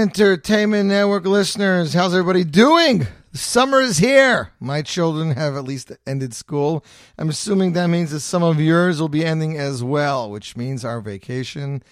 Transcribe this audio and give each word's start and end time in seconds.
Entertainment 0.00 0.88
Network 0.88 1.26
listeners. 1.26 1.92
How's 1.92 2.14
everybody 2.14 2.42
doing? 2.42 3.06
Summer 3.34 3.82
is 3.82 3.98
here. 3.98 4.50
My 4.58 4.80
children 4.80 5.32
have 5.32 5.56
at 5.56 5.64
least 5.64 5.92
ended 6.06 6.32
school. 6.32 6.82
I'm 7.18 7.28
assuming 7.28 7.74
that 7.74 7.88
means 7.88 8.10
that 8.12 8.20
some 8.20 8.42
of 8.42 8.58
yours 8.58 8.98
will 8.98 9.10
be 9.10 9.26
ending 9.26 9.58
as 9.58 9.84
well, 9.84 10.30
which 10.30 10.56
means 10.56 10.86
our 10.86 11.02
vacation 11.02 11.82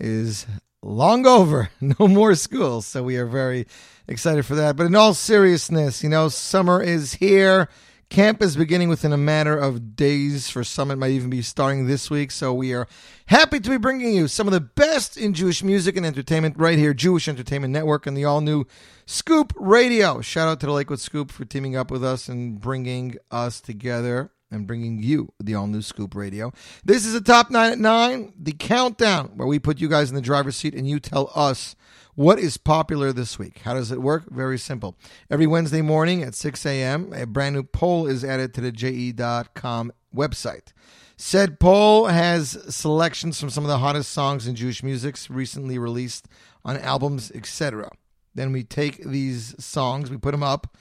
is 0.00 0.46
long 0.82 1.26
over. 1.26 1.70
No 1.80 2.08
more 2.08 2.34
school. 2.34 2.82
So 2.82 3.04
we 3.04 3.18
are 3.18 3.26
very 3.26 3.68
excited 4.08 4.44
for 4.44 4.56
that. 4.56 4.74
But 4.74 4.86
in 4.86 4.96
all 4.96 5.14
seriousness, 5.14 6.02
you 6.02 6.08
know, 6.08 6.28
summer 6.30 6.82
is 6.82 7.14
here. 7.14 7.68
Camp 8.10 8.42
is 8.42 8.56
beginning 8.56 8.88
within 8.88 9.12
a 9.12 9.16
matter 9.16 9.56
of 9.56 9.96
days. 9.96 10.48
For 10.48 10.62
some, 10.64 10.90
it 10.90 10.96
might 10.96 11.10
even 11.10 11.30
be 11.30 11.42
starting 11.42 11.86
this 11.86 12.10
week. 12.10 12.30
So 12.30 12.52
we 12.52 12.72
are 12.72 12.86
happy 13.26 13.60
to 13.60 13.70
be 13.70 13.76
bringing 13.76 14.14
you 14.14 14.28
some 14.28 14.46
of 14.46 14.52
the 14.52 14.60
best 14.60 15.16
in 15.16 15.34
Jewish 15.34 15.62
music 15.62 15.96
and 15.96 16.06
entertainment 16.06 16.56
right 16.58 16.78
here, 16.78 16.94
Jewish 16.94 17.28
Entertainment 17.28 17.72
Network, 17.72 18.06
and 18.06 18.16
the 18.16 18.24
all 18.24 18.40
new 18.40 18.66
Scoop 19.06 19.52
Radio. 19.56 20.20
Shout 20.20 20.48
out 20.48 20.60
to 20.60 20.66
the 20.66 20.72
Lakewood 20.72 21.00
Scoop 21.00 21.30
for 21.30 21.44
teaming 21.44 21.76
up 21.76 21.90
with 21.90 22.04
us 22.04 22.28
and 22.28 22.60
bringing 22.60 23.16
us 23.30 23.60
together 23.60 24.30
and 24.50 24.66
bringing 24.66 25.02
you 25.02 25.32
the 25.42 25.54
all 25.54 25.66
new 25.66 25.82
Scoop 25.82 26.14
Radio. 26.14 26.52
This 26.84 27.04
is 27.04 27.14
a 27.14 27.20
top 27.20 27.50
nine 27.50 27.72
at 27.72 27.78
nine, 27.78 28.32
the 28.38 28.52
countdown 28.52 29.32
where 29.34 29.48
we 29.48 29.58
put 29.58 29.80
you 29.80 29.88
guys 29.88 30.08
in 30.08 30.14
the 30.14 30.22
driver's 30.22 30.56
seat 30.56 30.74
and 30.74 30.88
you 30.88 31.00
tell 31.00 31.30
us 31.34 31.74
what 32.14 32.38
is 32.38 32.56
popular 32.56 33.12
this 33.12 33.38
week. 33.38 33.60
How 33.64 33.74
does 33.74 33.90
it 33.90 34.00
work? 34.02 34.30
Very 34.30 34.58
simple. 34.58 34.96
Every 35.30 35.46
Wednesday 35.46 35.82
morning 35.82 36.22
at 36.22 36.34
6 36.34 36.64
a.m., 36.66 37.12
a 37.12 37.26
brand 37.26 37.54
new 37.54 37.62
poll 37.62 38.06
is 38.06 38.24
added 38.24 38.54
to 38.54 38.60
the 38.60 38.72
JE.com 38.72 39.92
website. 40.14 40.72
Said 41.16 41.60
poll 41.60 42.06
has 42.06 42.58
selections 42.74 43.38
from 43.38 43.50
some 43.50 43.64
of 43.64 43.68
the 43.68 43.78
hottest 43.78 44.12
songs 44.12 44.46
in 44.46 44.54
Jewish 44.54 44.82
music 44.82 45.16
recently 45.28 45.78
released 45.78 46.28
on 46.64 46.76
albums, 46.78 47.30
etc. 47.32 47.90
Then 48.34 48.52
we 48.52 48.64
take 48.64 49.04
these 49.04 49.54
songs, 49.62 50.10
we 50.10 50.16
put 50.16 50.32
them 50.32 50.42
up. 50.42 50.76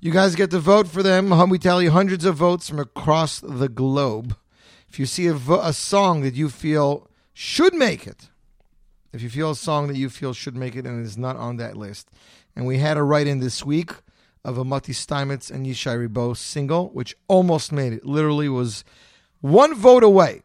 You 0.00 0.10
guys 0.10 0.34
get 0.34 0.50
to 0.50 0.58
vote 0.58 0.86
for 0.88 1.02
them. 1.02 1.48
We 1.48 1.58
tally 1.58 1.86
hundreds 1.86 2.24
of 2.24 2.36
votes 2.36 2.68
from 2.68 2.78
across 2.78 3.40
the 3.40 3.68
globe. 3.68 4.36
If 4.88 4.98
you 4.98 5.06
see 5.06 5.26
a, 5.26 5.34
vo- 5.34 5.60
a 5.60 5.72
song 5.72 6.22
that 6.22 6.34
you 6.34 6.50
feel 6.50 7.08
should 7.32 7.74
make 7.74 8.06
it, 8.06 8.28
if 9.14 9.22
you 9.22 9.30
feel 9.30 9.52
a 9.52 9.56
song 9.56 9.86
that 9.86 9.96
you 9.96 10.10
feel 10.10 10.32
should 10.32 10.56
make 10.56 10.74
it 10.74 10.86
and 10.86 11.04
is 11.04 11.16
not 11.16 11.36
on 11.36 11.56
that 11.58 11.76
list, 11.76 12.10
and 12.56 12.66
we 12.66 12.78
had 12.78 12.96
a 12.96 13.02
write 13.02 13.28
in 13.28 13.38
this 13.38 13.64
week 13.64 13.92
of 14.44 14.58
a 14.58 14.64
Mati 14.64 14.92
Steinmetz 14.92 15.50
and 15.50 15.64
Yishai 15.64 16.08
Ribo 16.08 16.36
single, 16.36 16.88
which 16.90 17.16
almost 17.28 17.72
made 17.72 17.92
it. 17.92 18.04
Literally 18.04 18.48
was 18.48 18.84
one 19.40 19.74
vote 19.74 20.02
away. 20.02 20.42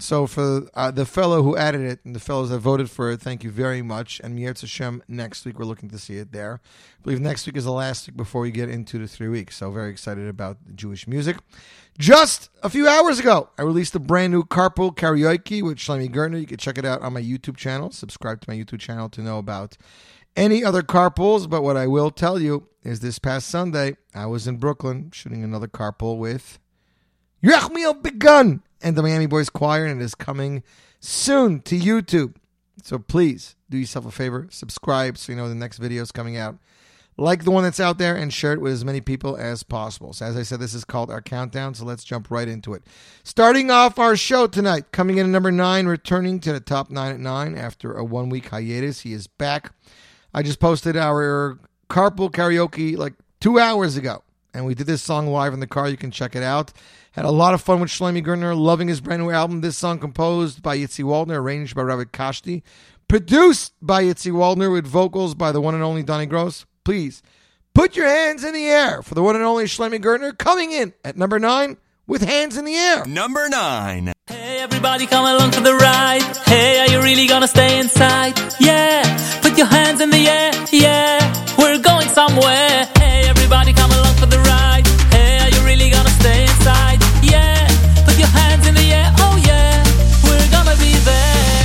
So 0.00 0.26
for 0.26 0.68
uh, 0.74 0.90
the 0.90 1.04
fellow 1.04 1.42
who 1.42 1.56
added 1.56 1.82
it 1.82 2.00
and 2.04 2.14
the 2.14 2.20
fellows 2.20 2.50
that 2.50 2.58
voted 2.58 2.90
for 2.90 3.10
it, 3.10 3.20
thank 3.20 3.44
you 3.44 3.50
very 3.50 3.82
much. 3.82 4.20
And 4.24 4.38
Miertz 4.38 4.62
Hashem 4.62 5.02
next 5.08 5.44
week, 5.44 5.58
we're 5.58 5.66
looking 5.66 5.90
to 5.90 5.98
see 5.98 6.16
it 6.16 6.32
there. 6.32 6.60
I 6.98 7.02
believe 7.02 7.20
next 7.20 7.46
week 7.46 7.56
is 7.56 7.64
the 7.64 7.72
last 7.72 8.08
week 8.08 8.16
before 8.16 8.40
we 8.40 8.50
get 8.50 8.68
into 8.68 8.98
the 8.98 9.06
three 9.06 9.28
weeks. 9.28 9.56
So 9.56 9.70
very 9.70 9.90
excited 9.90 10.26
about 10.26 10.56
Jewish 10.74 11.06
music. 11.06 11.36
Just 11.98 12.48
a 12.62 12.70
few 12.70 12.88
hours 12.88 13.18
ago, 13.18 13.50
I 13.58 13.62
released 13.62 13.94
a 13.94 13.98
brand 13.98 14.32
new 14.32 14.42
carpool 14.42 14.94
karaoke 14.94 15.62
with 15.62 15.78
Shlomi 15.78 16.08
Gertner. 16.08 16.40
You 16.40 16.46
can 16.46 16.56
check 16.56 16.78
it 16.78 16.84
out 16.84 17.02
on 17.02 17.12
my 17.12 17.22
YouTube 17.22 17.56
channel. 17.56 17.90
Subscribe 17.90 18.40
to 18.40 18.50
my 18.50 18.56
YouTube 18.56 18.80
channel 18.80 19.08
to 19.10 19.20
know 19.20 19.38
about 19.38 19.76
any 20.34 20.64
other 20.64 20.82
carpools. 20.82 21.48
But 21.48 21.62
what 21.62 21.76
I 21.76 21.86
will 21.86 22.10
tell 22.10 22.40
you 22.40 22.68
is 22.82 23.00
this 23.00 23.18
past 23.18 23.48
Sunday, 23.48 23.96
I 24.14 24.26
was 24.26 24.46
in 24.46 24.56
Brooklyn 24.56 25.10
shooting 25.12 25.44
another 25.44 25.68
carpool 25.68 26.16
with 26.16 26.58
Yerachmiel 27.44 28.02
Begun 28.02 28.62
and 28.82 28.96
the 28.96 29.02
Miami 29.02 29.26
Boys 29.26 29.50
Choir, 29.50 29.86
and 29.86 30.00
it 30.00 30.04
is 30.04 30.14
coming 30.14 30.62
soon 31.00 31.60
to 31.62 31.78
YouTube. 31.78 32.34
So 32.82 32.98
please 32.98 33.56
do 33.68 33.78
yourself 33.78 34.06
a 34.06 34.10
favor, 34.10 34.48
subscribe 34.50 35.18
so 35.18 35.32
you 35.32 35.38
know 35.38 35.48
the 35.48 35.54
next 35.54 35.78
video 35.78 36.02
is 36.02 36.12
coming 36.12 36.36
out. 36.36 36.56
Like 37.16 37.44
the 37.44 37.50
one 37.50 37.64
that's 37.64 37.80
out 37.80 37.98
there 37.98 38.16
and 38.16 38.32
share 38.32 38.54
it 38.54 38.62
with 38.62 38.72
as 38.72 38.84
many 38.84 39.02
people 39.02 39.36
as 39.36 39.62
possible. 39.62 40.14
So, 40.14 40.24
as 40.24 40.38
I 40.38 40.42
said, 40.42 40.58
this 40.58 40.72
is 40.72 40.86
called 40.86 41.10
our 41.10 41.20
countdown, 41.20 41.74
so 41.74 41.84
let's 41.84 42.02
jump 42.02 42.30
right 42.30 42.48
into 42.48 42.72
it. 42.72 42.82
Starting 43.24 43.70
off 43.70 43.98
our 43.98 44.16
show 44.16 44.46
tonight, 44.46 44.90
coming 44.90 45.18
in 45.18 45.26
at 45.26 45.30
number 45.30 45.52
nine, 45.52 45.86
returning 45.86 46.40
to 46.40 46.52
the 46.52 46.60
top 46.60 46.90
nine 46.90 47.12
at 47.12 47.20
nine 47.20 47.58
after 47.58 47.92
a 47.92 48.04
one 48.04 48.30
week 48.30 48.48
hiatus. 48.48 49.00
He 49.00 49.12
is 49.12 49.26
back. 49.26 49.74
I 50.32 50.42
just 50.42 50.60
posted 50.60 50.96
our 50.96 51.58
carpool 51.90 52.30
karaoke 52.30 52.96
like 52.96 53.14
two 53.38 53.58
hours 53.58 53.98
ago, 53.98 54.22
and 54.54 54.66
we 54.66 54.74
did 54.74 54.86
this 54.86 55.02
song 55.02 55.26
live 55.26 55.52
in 55.52 55.60
the 55.60 55.66
car. 55.66 55.88
You 55.88 55.96
can 55.96 56.10
check 56.10 56.34
it 56.36 56.42
out. 56.42 56.72
Had 57.12 57.24
a 57.24 57.30
lot 57.30 57.54
of 57.54 57.60
fun 57.60 57.80
with 57.80 57.90
Shlomi 57.90 58.24
Gertner, 58.24 58.56
loving 58.56 58.88
his 58.88 59.00
brand 59.00 59.22
new 59.22 59.30
album. 59.30 59.60
This 59.60 59.76
song 59.76 59.98
composed 59.98 60.62
by 60.62 60.78
Yitzi 60.78 61.04
Waldner, 61.04 61.38
arranged 61.38 61.74
by 61.74 61.82
Ravid 61.82 62.12
Kashti, 62.12 62.62
produced 63.08 63.72
by 63.82 64.04
Yitzi 64.04 64.32
Waldner 64.32 64.72
with 64.72 64.86
vocals 64.86 65.34
by 65.34 65.52
the 65.52 65.60
one 65.60 65.74
and 65.74 65.82
only 65.82 66.02
Donnie 66.02 66.26
Gross. 66.26 66.66
Please 66.84 67.22
put 67.74 67.96
your 67.96 68.06
hands 68.06 68.44
in 68.44 68.54
the 68.54 68.66
air 68.66 69.02
for 69.02 69.14
the 69.14 69.22
one 69.22 69.36
and 69.36 69.44
only 69.44 69.64
Shlomi 69.64 69.98
Gertner 69.98 70.36
coming 70.36 70.72
in 70.72 70.92
at 71.04 71.16
number 71.16 71.38
nine 71.38 71.76
with 72.06 72.22
hands 72.22 72.56
in 72.56 72.64
the 72.64 72.74
air. 72.74 73.04
Number 73.06 73.48
nine. 73.48 74.12
Hey, 74.26 74.58
everybody 74.60 75.06
come 75.06 75.24
along 75.24 75.52
for 75.52 75.60
the 75.60 75.74
ride. 75.74 76.22
Hey, 76.46 76.80
are 76.80 76.88
you 76.88 77.02
really 77.02 77.26
gonna 77.26 77.48
stay 77.48 77.78
inside? 77.78 78.34
Yeah, 78.58 79.02
put 79.42 79.56
your 79.56 79.66
hands 79.66 80.00
in 80.00 80.10
the 80.10 80.28
air. 80.28 80.52
Yeah, 80.72 81.56
we're 81.58 81.78
going 81.78 82.08
somewhere. 82.08 82.89
Everybody 83.52 83.72
come 83.72 83.90
along 83.90 84.14
for 84.14 84.26
the 84.26 84.38
ride. 84.46 84.86
Hey, 85.10 85.40
are 85.40 85.48
you 85.50 85.60
really 85.66 85.90
gonna 85.90 86.08
stay 86.20 86.42
inside? 86.44 87.02
Yeah, 87.20 87.66
put 88.04 88.16
your 88.16 88.28
hands 88.28 88.64
in 88.68 88.76
the 88.76 88.92
air. 88.92 89.12
Oh 89.18 89.36
yeah, 89.44 89.82
we're 90.22 90.48
gonna 90.54 90.76
be 90.78 90.94
there. 91.02 91.58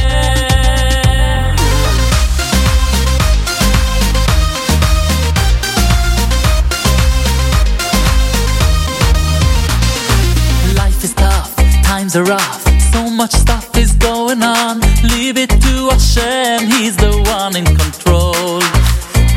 Life 10.76 11.04
is 11.04 11.14
tough, 11.14 11.56
times 11.84 12.16
are 12.16 12.24
rough. 12.24 12.66
So 12.94 13.12
much 13.12 13.34
stuff 13.34 13.78
is 13.78 13.94
going 13.94 14.42
on. 14.42 14.80
Leave 15.04 15.38
it 15.38 15.52
to 15.52 15.90
Hashem, 15.92 16.66
He's 16.68 16.98
the 16.98 17.12
one 17.28 17.56
in 17.56 17.66
control. 17.66 18.60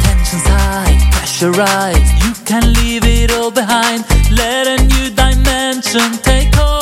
Tensions 0.00 0.46
high, 0.46 0.96
pressure 1.12 1.50
rise. 1.52 2.27
Can 2.48 2.72
leave 2.72 3.04
it 3.04 3.30
all 3.30 3.50
behind. 3.50 4.06
Let 4.30 4.66
a 4.66 4.82
new 4.82 5.10
dimension 5.10 6.12
take 6.22 6.54
hold. 6.54 6.77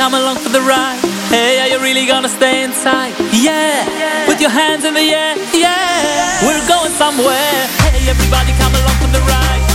Come 0.00 0.14
along 0.14 0.36
for 0.36 0.48
the 0.48 0.62
ride. 0.62 0.98
Hey, 1.28 1.60
are 1.60 1.68
you 1.68 1.78
really 1.78 2.06
gonna 2.06 2.30
stay 2.30 2.62
inside? 2.62 3.12
Yeah, 3.34 3.84
yeah. 3.98 4.24
put 4.24 4.40
your 4.40 4.48
hands 4.48 4.82
in 4.86 4.94
the 4.94 5.00
air. 5.00 5.36
Yeah, 5.52 6.40
we're 6.40 6.66
going 6.66 6.92
somewhere. 6.92 7.60
Hey, 7.84 8.08
everybody 8.08 8.52
come 8.56 8.74
along 8.80 8.96
for 8.96 9.10
the 9.12 9.20
ride. 9.28 9.69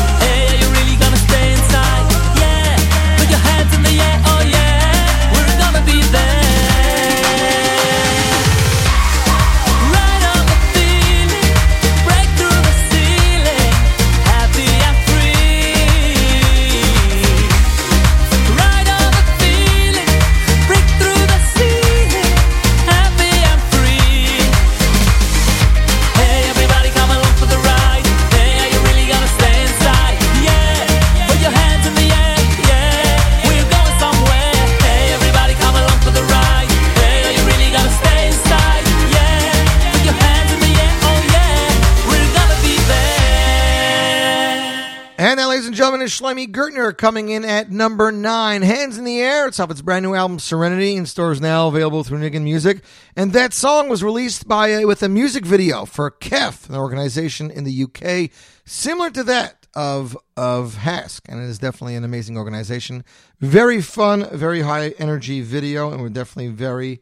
Is 46.05 46.11
Shlomi 46.11 46.45
Gertner 46.45 46.95
coming 46.95 47.29
in 47.29 47.43
at 47.43 47.71
number 47.71 48.11
nine. 48.11 48.61
Hands 48.61 48.95
in 48.95 49.05
the 49.05 49.19
Air. 49.19 49.47
It's 49.47 49.59
off 49.59 49.71
its 49.71 49.81
brand 49.81 50.03
new 50.03 50.13
album 50.13 50.37
Serenity 50.37 50.95
in 50.95 51.07
stores 51.07 51.41
now 51.41 51.67
available 51.67 52.03
through 52.03 52.19
Nigun 52.19 52.43
Music. 52.43 52.83
And 53.15 53.33
that 53.33 53.53
song 53.53 53.89
was 53.89 54.03
released 54.03 54.47
by 54.47 54.71
uh, 54.75 54.85
with 54.85 55.01
a 55.01 55.09
music 55.09 55.47
video 55.47 55.83
for 55.83 56.11
KEF, 56.11 56.69
an 56.69 56.75
organization 56.75 57.49
in 57.49 57.63
the 57.63 57.85
UK 57.85 58.29
similar 58.65 59.09
to 59.09 59.23
that 59.23 59.65
of 59.73 60.15
of 60.37 60.75
HASC, 60.75 61.21
and 61.27 61.41
it 61.41 61.45
is 61.45 61.57
definitely 61.57 61.95
an 61.95 62.03
amazing 62.03 62.37
organization. 62.37 63.03
Very 63.39 63.81
fun, 63.81 64.29
very 64.31 64.61
high 64.61 64.89
energy 64.99 65.41
video, 65.41 65.91
and 65.91 66.03
we're 66.03 66.09
definitely 66.09 66.51
very, 66.51 67.01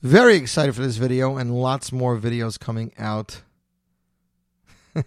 very 0.00 0.36
excited 0.36 0.74
for 0.74 0.80
this 0.80 0.96
video 0.96 1.36
and 1.36 1.54
lots 1.54 1.92
more 1.92 2.16
videos 2.16 2.58
coming 2.58 2.94
out. 2.98 3.42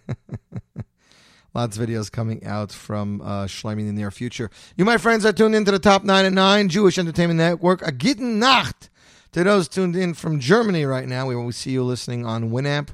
Lots 1.53 1.77
of 1.77 1.85
videos 1.85 2.09
coming 2.09 2.45
out 2.45 2.71
from 2.71 3.21
uh, 3.21 3.43
Shlomi 3.45 3.81
in 3.81 3.87
the 3.87 3.93
near 3.93 4.09
future. 4.09 4.49
You, 4.77 4.85
my 4.85 4.97
friends, 4.97 5.25
are 5.25 5.33
tuned 5.33 5.53
into 5.53 5.71
the 5.71 5.79
top 5.79 6.05
nine 6.05 6.23
and 6.23 6.33
nine 6.33 6.69
Jewish 6.69 6.97
Entertainment 6.97 7.37
Network. 7.37 7.85
A 7.85 7.91
gitten 7.91 8.39
Nacht 8.39 8.89
to 9.33 9.43
those 9.43 9.67
tuned 9.67 9.97
in 9.97 10.13
from 10.13 10.39
Germany 10.39 10.85
right 10.85 11.07
now. 11.07 11.27
We 11.27 11.35
will 11.35 11.51
see 11.51 11.71
you 11.71 11.83
listening 11.83 12.25
on 12.25 12.51
Winamp. 12.51 12.89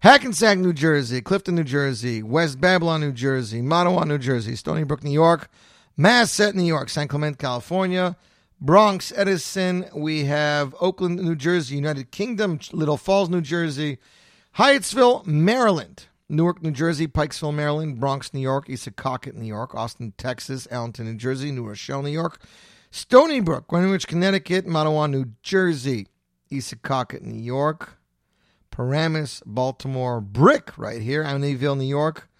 Hackensack, 0.00 0.58
New 0.58 0.72
Jersey, 0.72 1.20
Clifton, 1.20 1.54
New 1.54 1.62
Jersey, 1.62 2.24
West 2.24 2.60
Babylon, 2.60 3.02
New 3.02 3.12
Jersey, 3.12 3.62
Matawan, 3.62 4.08
New 4.08 4.18
Jersey, 4.18 4.56
Stony 4.56 4.82
Brook, 4.82 5.04
New 5.04 5.12
York, 5.12 5.48
Masset, 5.96 6.54
New 6.54 6.64
York, 6.64 6.88
San 6.88 7.06
Clemente, 7.06 7.38
California, 7.38 8.16
Bronx, 8.60 9.12
Edison. 9.14 9.86
We 9.94 10.24
have 10.24 10.74
Oakland, 10.80 11.22
New 11.22 11.36
Jersey, 11.36 11.76
United 11.76 12.10
Kingdom, 12.10 12.58
Little 12.72 12.96
Falls, 12.96 13.28
New 13.28 13.42
Jersey, 13.42 13.98
Hyattsville, 14.56 15.24
Maryland. 15.24 16.06
Newark, 16.32 16.62
New 16.62 16.70
Jersey, 16.70 17.06
Pikesville, 17.06 17.54
Maryland, 17.54 18.00
Bronx, 18.00 18.32
New 18.32 18.40
York, 18.40 18.66
Issaquah, 18.66 19.34
New 19.34 19.46
York, 19.46 19.74
Austin, 19.74 20.14
Texas, 20.16 20.66
Allentown, 20.70 21.04
New 21.04 21.18
Jersey, 21.18 21.52
New 21.52 21.68
Rochelle, 21.68 22.00
New 22.00 22.08
York, 22.08 22.40
Stony 22.90 23.40
Brook, 23.40 23.68
Greenwich, 23.68 24.08
Connecticut, 24.08 24.66
Matawan, 24.66 25.10
New 25.10 25.26
Jersey, 25.42 26.06
Issaquah, 26.50 27.20
New 27.20 27.38
York, 27.38 27.98
Paramus, 28.70 29.42
Baltimore, 29.44 30.22
Brick 30.22 30.78
right 30.78 31.02
here, 31.02 31.22
Amityville, 31.22 31.76
New 31.76 31.84
York. 31.84 32.30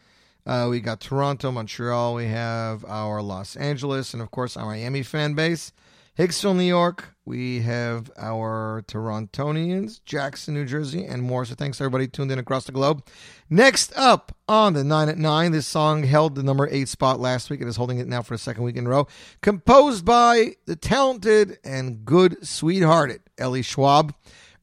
Uh, 0.47 0.69
we 0.71 0.81
got 0.81 1.01
Toronto, 1.01 1.53
Montreal. 1.53 2.15
We 2.15 2.29
have 2.29 2.87
our 2.87 3.21
Los 3.21 3.57
Angeles, 3.57 4.15
and 4.15 4.23
of 4.23 4.31
course 4.31 4.57
our 4.57 4.65
Miami 4.65 5.03
fan 5.03 5.35
base. 5.35 5.71
Hicksville, 6.19 6.55
New 6.55 6.65
York. 6.65 7.17
We 7.25 7.61
have 7.61 8.11
our 8.19 8.85
Torontonians, 8.87 10.05
Jackson, 10.05 10.53
New 10.53 10.67
Jersey, 10.67 11.07
and 11.07 11.23
more. 11.23 11.47
So 11.47 11.55
thanks 11.55 11.81
everybody 11.81 12.07
tuned 12.07 12.31
in 12.31 12.39
across 12.39 12.65
the 12.65 12.73
globe. 12.73 13.07
Next 13.49 13.95
up 13.97 14.37
on 14.47 14.75
the 14.75 14.85
9 14.85 15.09
at 15.09 15.17
9, 15.17 15.53
this 15.53 15.67
song 15.67 16.03
held 16.03 16.35
the 16.35 16.43
number 16.43 16.69
8 16.71 16.87
spot 16.87 17.19
last 17.19 17.49
week 17.49 17.61
and 17.61 17.69
is 17.69 17.77
holding 17.77 17.99
it 17.99 18.09
now 18.09 18.21
for 18.21 18.35
a 18.35 18.39
second 18.39 18.65
week 18.65 18.77
in 18.77 18.87
a 18.87 18.91
row. 18.91 19.07
Composed 19.41 20.05
by 20.05 20.57
the 20.67 20.77
talented 20.77 21.59
and 21.65 22.05
good 22.05 22.47
sweethearted 22.47 23.23
Eli 23.41 23.63
Schwab. 23.63 24.15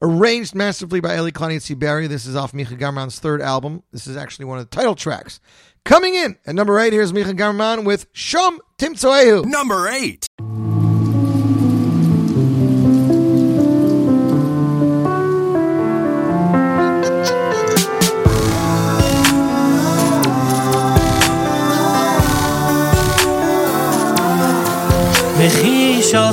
Arranged 0.02 0.54
masterfully 0.54 1.00
by 1.00 1.16
Eli 1.16 1.30
Kleinitzi 1.30 1.76
Barry. 1.76 2.06
This 2.06 2.26
is 2.26 2.36
off 2.36 2.52
Micha 2.52 2.78
Gamerman's 2.78 3.18
third 3.18 3.42
album. 3.42 3.82
This 3.92 4.06
is 4.06 4.16
actually 4.16 4.46
one 4.46 4.58
of 4.58 4.70
the 4.70 4.74
title 4.76 4.94
tracks. 4.94 5.40
Coming 5.84 6.14
in 6.14 6.36
at 6.46 6.54
number 6.54 6.78
8, 6.78 6.92
here's 6.92 7.12
Micha 7.12 7.36
Gamerman 7.36 7.84
with 7.84 8.12
Shom 8.12 8.58
Timtzoehu. 8.78 9.44
Number 9.44 9.88
8. 9.88 10.26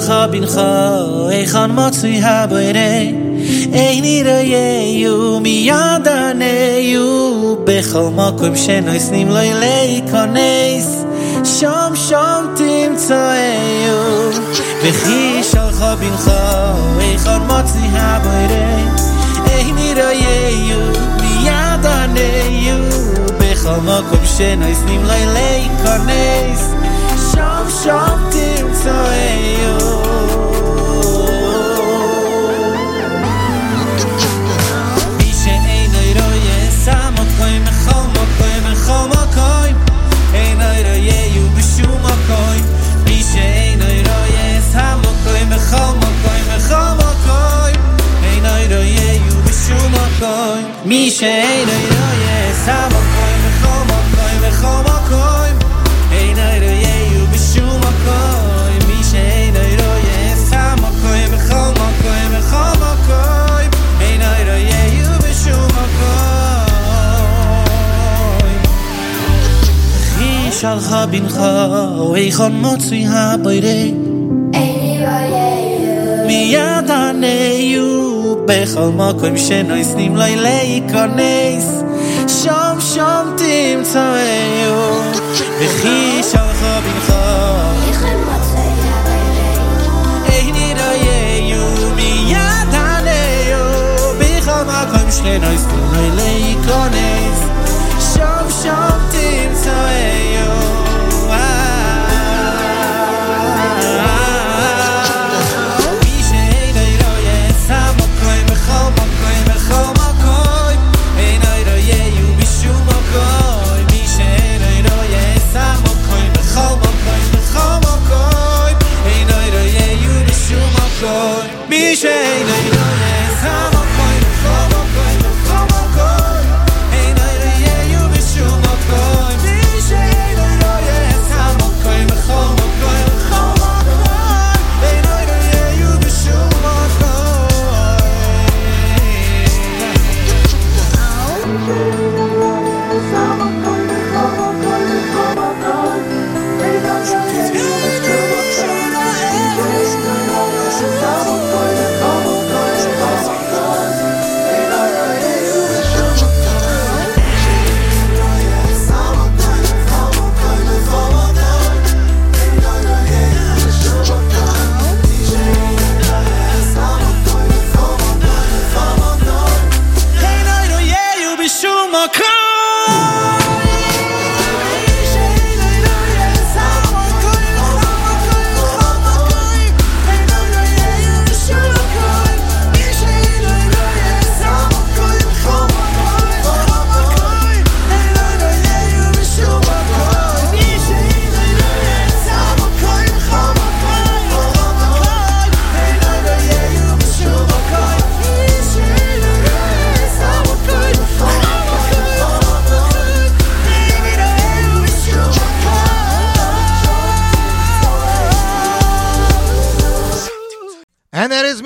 az 0.07 0.13
hab 0.13 0.33
in 0.33 0.45
kha 0.53 0.71
ey 1.37 1.45
khan 1.51 1.71
ma 1.77 1.87
tsi 1.89 2.11
habere 2.25 2.91
ey 3.83 3.95
ni 4.05 4.15
re 4.27 4.39
ye 4.53 4.67
yu 5.01 5.15
mi 5.43 5.55
yadane 5.69 6.55
yu 6.91 7.07
be 7.65 7.77
khol 7.89 8.07
ma 8.17 8.27
kum 8.39 8.55
shen 8.63 8.89
oy 8.93 8.99
snim 9.07 9.29
loy 9.35 9.51
lei 9.63 9.91
kones 10.11 10.87
shom 11.55 11.91
shom 12.07 12.43
tim 12.57 12.91
tsayu 13.05 13.99
ve 14.81 14.91
khi 15.01 15.19
shal 15.49 15.69
kha 15.79 15.91
bin 16.01 16.15
kha 16.25 16.41
ey 17.07 17.15
khan 17.23 17.41
ma 17.49 17.59
tsi 17.69 17.83
habere 17.95 18.65
ey 19.55 19.65
ni 19.77 19.89
re 19.99 20.09
ye 20.23 20.37
loy 25.09 25.23
lei 25.35 26.76
شام 27.37 27.67
شام 27.83 28.29
تیم 28.29 28.73
سایو 28.73 29.77
میشه 35.19 35.51
اینای 35.51 36.13
روی 36.13 36.71
سما 36.85 37.25
کایم 37.39 37.65
خاما 37.65 38.25
کایم 38.39 38.75
خاما 38.75 39.27
میشه 39.27 39.67
میشه 50.85 51.37
shal 70.59 70.79
kha 70.81 70.99
bin 71.11 71.25
kha 71.35 71.49
o 72.03 72.05
khon 72.37 72.53
mot 72.61 72.85
ha 73.11 73.23
bay 73.43 73.57
re 73.65 73.79
ey 74.61 74.77
bay 75.03 75.33
mi 76.27 76.37
yadane 76.53 77.37
yu 77.73 77.89
be 78.47 78.57
khon 78.71 78.89
ma 78.99 79.09
kem 79.19 79.35
she 79.43 79.57
no 79.67 79.75
is 79.83 79.91
nim 79.99 80.15
lay 80.21 80.33
lay 80.45 80.69
kanes 80.91 81.67
sham 82.37 82.81
sham 82.89 83.25
tim 83.41 83.85
ta 83.91 84.07
yu 84.61 84.79
be 85.59 85.67
khi 85.79 85.97
shal 86.31 86.49
kha 86.59 86.73
bin 86.85 86.99
kha 87.07 87.21
Hey, 95.27 95.39
nice 95.39 95.65
to 95.69 95.77
know 95.91 96.03
you, 96.05 96.13
Lee, 96.19 96.39
you're 96.51 96.65
gone, 96.67 96.97
it's 97.03 97.41
Shop, 98.63 98.97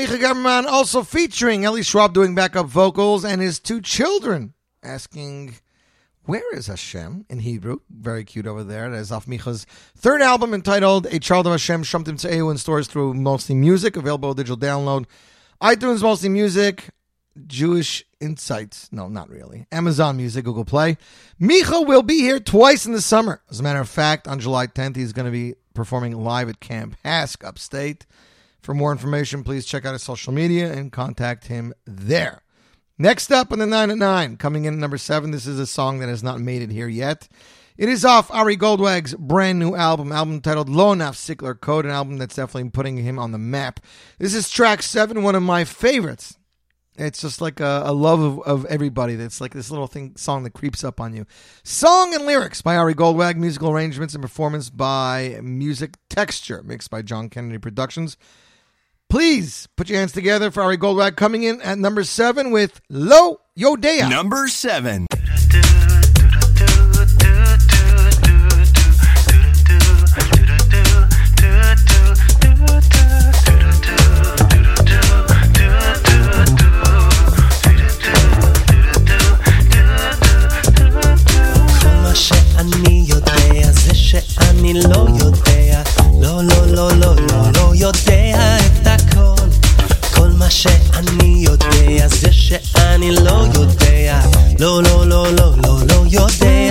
Micha 0.01 0.17
Gamerman, 0.17 0.65
also 0.65 1.03
featuring 1.03 1.63
Eli 1.63 1.81
Schwab 1.81 2.11
doing 2.11 2.33
backup 2.33 2.65
vocals 2.65 3.23
and 3.23 3.39
his 3.39 3.59
two 3.59 3.79
children 3.79 4.55
asking, 4.81 5.57
Where 6.23 6.55
is 6.55 6.65
Hashem 6.65 7.27
in 7.29 7.37
Hebrew? 7.37 7.81
Very 7.87 8.23
cute 8.23 8.47
over 8.47 8.63
there. 8.63 8.89
That 8.89 8.97
is 8.97 9.11
off 9.11 9.27
Micha's 9.27 9.67
third 9.95 10.23
album 10.23 10.55
entitled 10.55 11.05
A 11.05 11.19
Child 11.19 11.45
of 11.45 11.51
Hashem, 11.51 11.83
Shumtim 11.83 12.15
Tze'eu 12.15 12.49
in 12.49 12.57
stores 12.57 12.87
through 12.87 13.13
Mostly 13.13 13.53
Music, 13.53 13.95
available 13.95 14.33
digital 14.33 14.57
download. 14.57 15.05
iTunes, 15.61 16.01
Mostly 16.01 16.29
Music, 16.29 16.89
Jewish 17.45 18.03
Insights. 18.19 18.89
No, 18.91 19.07
not 19.07 19.29
really. 19.29 19.67
Amazon 19.71 20.17
Music, 20.17 20.43
Google 20.43 20.65
Play. 20.65 20.97
Micha 21.39 21.85
will 21.85 22.01
be 22.01 22.21
here 22.21 22.39
twice 22.39 22.87
in 22.87 22.93
the 22.93 23.01
summer. 23.01 23.43
As 23.51 23.59
a 23.59 23.63
matter 23.63 23.79
of 23.79 23.87
fact, 23.87 24.27
on 24.27 24.39
July 24.39 24.65
10th, 24.65 24.95
he's 24.95 25.13
going 25.13 25.27
to 25.27 25.31
be 25.31 25.53
performing 25.75 26.19
live 26.23 26.49
at 26.49 26.59
Camp 26.59 26.95
HASC 27.05 27.45
upstate. 27.45 28.07
For 28.61 28.73
more 28.73 28.91
information, 28.91 29.43
please 29.43 29.65
check 29.65 29.85
out 29.85 29.93
his 29.93 30.03
social 30.03 30.33
media 30.33 30.71
and 30.71 30.91
contact 30.91 31.47
him 31.47 31.73
there. 31.85 32.43
Next 32.97 33.31
up 33.31 33.51
on 33.51 33.57
the 33.57 33.65
9 33.65 33.89
at 33.89 33.97
9, 33.97 34.37
coming 34.37 34.65
in 34.65 34.75
at 34.75 34.79
number 34.79 34.97
7, 34.97 35.31
this 35.31 35.47
is 35.47 35.57
a 35.57 35.65
song 35.65 35.99
that 35.99 36.09
has 36.09 36.21
not 36.21 36.39
made 36.39 36.61
it 36.61 36.69
here 36.69 36.87
yet. 36.87 37.27
It 37.75 37.89
is 37.89 38.05
off 38.05 38.29
Ari 38.29 38.57
Goldwag's 38.57 39.15
brand 39.15 39.57
new 39.57 39.75
album, 39.75 40.11
album 40.11 40.39
titled 40.41 40.69
Lo 40.69 40.93
Nafsik 40.93 41.61
Code, 41.61 41.85
an 41.85 41.91
album 41.91 42.17
that's 42.17 42.35
definitely 42.35 42.69
putting 42.69 42.97
him 42.97 43.17
on 43.17 43.31
the 43.31 43.39
map. 43.39 43.79
This 44.19 44.35
is 44.35 44.51
track 44.51 44.83
7, 44.83 45.23
one 45.23 45.33
of 45.33 45.41
my 45.41 45.63
favorites. 45.63 46.37
It's 46.95 47.21
just 47.21 47.41
like 47.41 47.59
a, 47.59 47.81
a 47.85 47.93
love 47.93 48.19
of, 48.19 48.39
of 48.41 48.65
everybody. 48.65 49.15
That's 49.15 49.41
like 49.41 49.53
this 49.53 49.71
little 49.71 49.87
thing 49.87 50.15
song 50.17 50.43
that 50.43 50.53
creeps 50.53 50.83
up 50.83 51.01
on 51.01 51.15
you. 51.15 51.25
Song 51.63 52.13
and 52.13 52.27
lyrics 52.27 52.61
by 52.61 52.75
Ari 52.75 52.93
Goldwag, 52.93 53.37
musical 53.37 53.71
arrangements 53.71 54.13
and 54.13 54.21
performance 54.21 54.69
by 54.69 55.39
Music 55.41 55.95
Texture, 56.09 56.61
mixed 56.63 56.91
by 56.91 57.01
John 57.01 57.29
Kennedy 57.29 57.57
Productions. 57.57 58.17
Please 59.11 59.67
put 59.75 59.89
your 59.89 59.99
hands 59.99 60.13
together 60.13 60.51
for 60.51 60.63
Ari 60.63 60.77
Goldwag 60.77 61.17
coming 61.17 61.43
in 61.43 61.61
at 61.63 61.77
number 61.77 62.05
seven 62.05 62.49
with 62.49 62.79
Lo 62.89 63.41
Yodea. 63.59 64.09
Number 64.09 64.47
seven. 64.47 65.05
שאני 82.13 83.13
לא 84.73 85.07
יודע, 85.19 85.83
לא, 86.21 86.43
לא, 86.43 86.67
לא, 86.67 86.91
לא, 86.91 87.15
לא, 87.15 87.51
לא 87.55 87.73
יודע 87.75 88.60
מה 90.41 90.49
שאני 90.49 91.43
יודע 91.45 92.07
זה 92.07 92.27
שאני 92.31 93.11
לא 93.11 93.45
יודע. 93.53 94.19
לא, 94.59 94.83
לא, 94.83 95.07
לא, 95.07 95.27
לא, 95.33 95.53
לא, 95.63 95.77
לא 95.89 96.03
יודע 96.11 96.70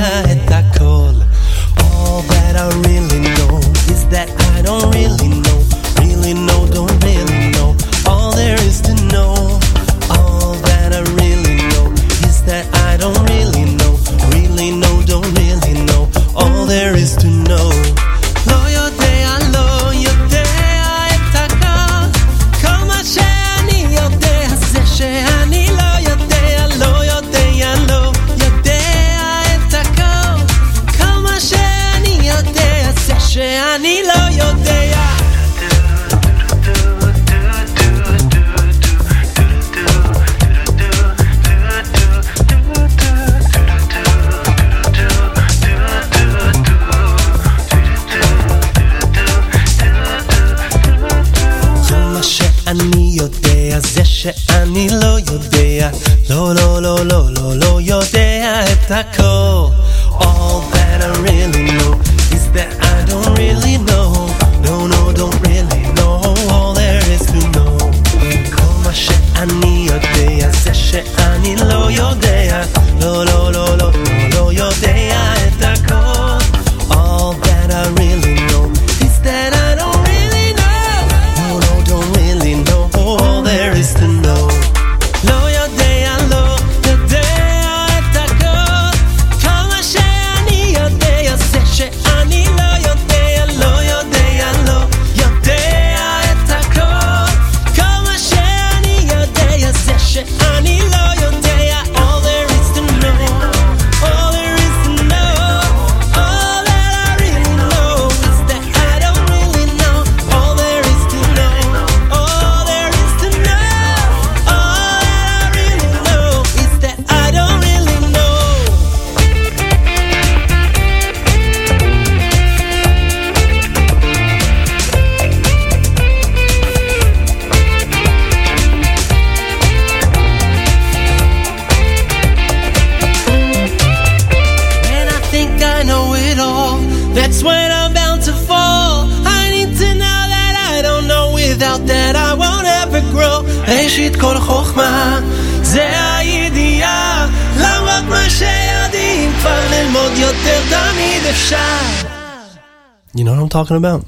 talking 153.65 153.77
about? 153.79 154.05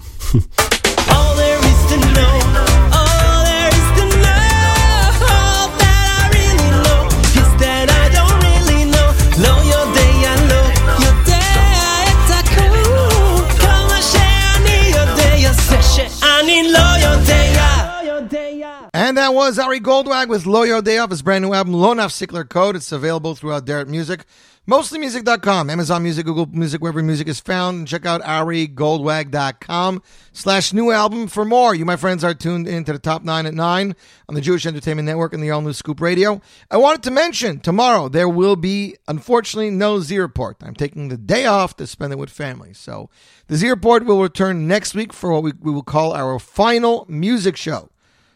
Was 19.43 19.59
Ari 19.59 19.81
Goldwag 19.81 20.29
with 20.29 20.47
Lo 20.47 20.65
Yodea 20.65 21.03
off 21.03 21.11
his 21.11 21.21
brand 21.21 21.43
new 21.43 21.53
album, 21.53 21.75
Lo 21.75 21.93
Nafsik 21.93 22.49
Code. 22.49 22.77
It's 22.77 22.93
available 22.93 23.35
throughout 23.35 23.65
Derek 23.65 23.89
Music, 23.89 24.25
mostlymusic.com, 24.69 25.69
Amazon 25.69 26.05
Music, 26.05 26.25
Google 26.25 26.47
Music, 26.47 26.81
wherever 26.81 27.03
music 27.03 27.27
is 27.27 27.41
found. 27.41 27.79
And 27.79 27.89
check 27.89 28.07
out 28.07 28.23
arigoldwag.com 28.23 30.01
slash 30.31 30.73
new 30.73 30.93
album 30.93 31.27
for 31.27 31.45
more. 31.45 31.75
You, 31.75 31.85
my 31.85 31.97
friends, 31.97 32.23
are 32.23 32.35
tuned 32.35 32.69
into 32.69 32.93
the 32.93 33.01
top 33.01 33.25
nine 33.25 33.47
at 33.47 33.53
nine 33.53 33.97
on 34.29 34.37
the 34.37 34.41
Jewish 34.41 34.65
Entertainment 34.65 35.07
Network 35.07 35.35
and 35.35 35.43
the 35.43 35.51
all 35.51 35.61
new 35.61 35.73
Scoop 35.73 36.01
Radio. 36.01 36.41
I 36.71 36.77
wanted 36.77 37.03
to 37.03 37.11
mention 37.11 37.59
tomorrow 37.59 38.09
there 38.09 38.29
will 38.29 38.55
be, 38.55 38.95
unfortunately, 39.09 39.71
no 39.71 39.99
Z 39.99 40.17
Report. 40.21 40.57
I'm 40.63 40.77
taking 40.77 41.09
the 41.09 41.19
day 41.19 41.47
off 41.47 41.77
to 41.79 41.89
spend 41.89 42.13
it 42.13 42.19
with 42.21 42.31
family. 42.31 42.75
So 42.75 43.11
the 43.49 43.57
Z 43.57 43.69
Report 43.69 44.05
will 44.05 44.23
return 44.23 44.69
next 44.69 44.95
week 44.95 45.13
for 45.13 45.33
what 45.33 45.43
we, 45.43 45.53
we 45.61 45.73
will 45.73 45.83
call 45.83 46.13
our 46.15 46.39
final 46.39 47.07
music 47.09 47.57
show 47.57 47.89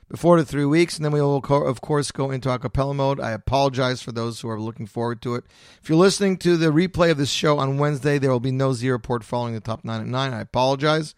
before 0.09 0.39
the 0.39 0.45
three 0.45 0.65
weeks, 0.65 0.97
and 0.97 1.05
then 1.05 1.13
we 1.13 1.21
will, 1.21 1.37
of 1.37 1.81
course, 1.81 2.11
go 2.13 2.31
into 2.31 2.51
a 2.51 2.59
cappella 2.59 2.95
mode. 2.95 3.21
I 3.21 3.33
apologize 3.33 4.03
for 4.03 4.13
those 4.13 4.41
who 4.41 4.49
are 4.49 4.61
looking 4.61 4.87
forward 4.87 5.21
to 5.23 5.35
it. 5.35 5.45
If 5.83 5.89
you're 5.89 5.99
listening 5.99 6.37
to 6.39 6.57
the 6.57 6.67
replay 6.67 7.11
of 7.11 7.19
this 7.19 7.31
show 7.31 7.59
on 7.59 7.79
Wednesday, 7.79 8.19
there 8.19 8.31
will 8.31 8.41
be 8.41 8.53
no 8.53 8.73
Z 8.73 8.89
report 8.89 9.25
following 9.25 9.55
the 9.55 9.61
top 9.61 9.85
nine 9.85 10.01
at 10.01 10.07
nine. 10.07 10.33
I 10.33 10.41
apologize, 10.41 11.15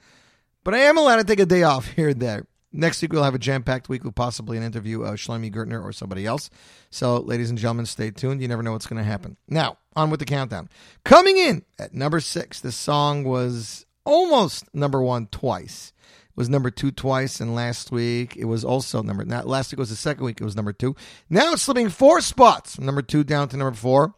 but 0.64 0.74
I 0.74 0.78
am 0.78 0.96
allowed 0.96 1.16
to 1.16 1.24
take 1.24 1.40
a 1.40 1.46
day 1.46 1.62
off 1.62 1.86
here 1.88 2.08
and 2.08 2.20
there. 2.20 2.46
Next 2.70 3.00
week, 3.00 3.12
we'll 3.12 3.24
have 3.24 3.34
a 3.34 3.38
jam 3.38 3.62
packed 3.62 3.88
week 3.88 4.04
with 4.04 4.14
possibly 4.14 4.58
an 4.58 4.62
interview 4.62 5.02
of 5.02 5.14
Shlomi 5.14 5.52
Gertner 5.52 5.82
or 5.82 5.90
somebody 5.90 6.26
else. 6.26 6.50
So, 6.90 7.16
ladies 7.16 7.48
and 7.48 7.58
gentlemen, 7.58 7.86
stay 7.86 8.10
tuned. 8.10 8.42
You 8.42 8.48
never 8.48 8.62
know 8.62 8.72
what's 8.72 8.86
going 8.86 9.02
to 9.02 9.08
happen. 9.08 9.38
Now, 9.48 9.78
on 9.96 10.10
with 10.10 10.20
the 10.20 10.26
countdown. 10.26 10.68
Coming 11.02 11.38
in 11.38 11.64
at 11.78 11.94
number 11.94 12.20
six, 12.20 12.60
this 12.60 12.76
song 12.76 13.24
was 13.24 13.86
almost 14.04 14.72
number 14.74 15.02
one 15.02 15.28
twice 15.28 15.92
was 16.38 16.48
number 16.48 16.70
two 16.70 16.92
twice, 16.92 17.40
and 17.40 17.54
last 17.54 17.90
week 17.90 18.36
it 18.36 18.44
was 18.44 18.64
also 18.64 19.02
number. 19.02 19.24
Not 19.24 19.48
last 19.48 19.72
week 19.72 19.78
was 19.80 19.90
the 19.90 19.96
second 19.96 20.24
week; 20.24 20.40
it 20.40 20.44
was 20.44 20.54
number 20.54 20.72
two. 20.72 20.94
Now 21.28 21.52
it's 21.52 21.62
slipping 21.62 21.88
four 21.88 22.20
spots, 22.20 22.76
from 22.76 22.86
number 22.86 23.02
two 23.02 23.24
down 23.24 23.48
to 23.48 23.56
number 23.56 23.76
four. 23.76 24.14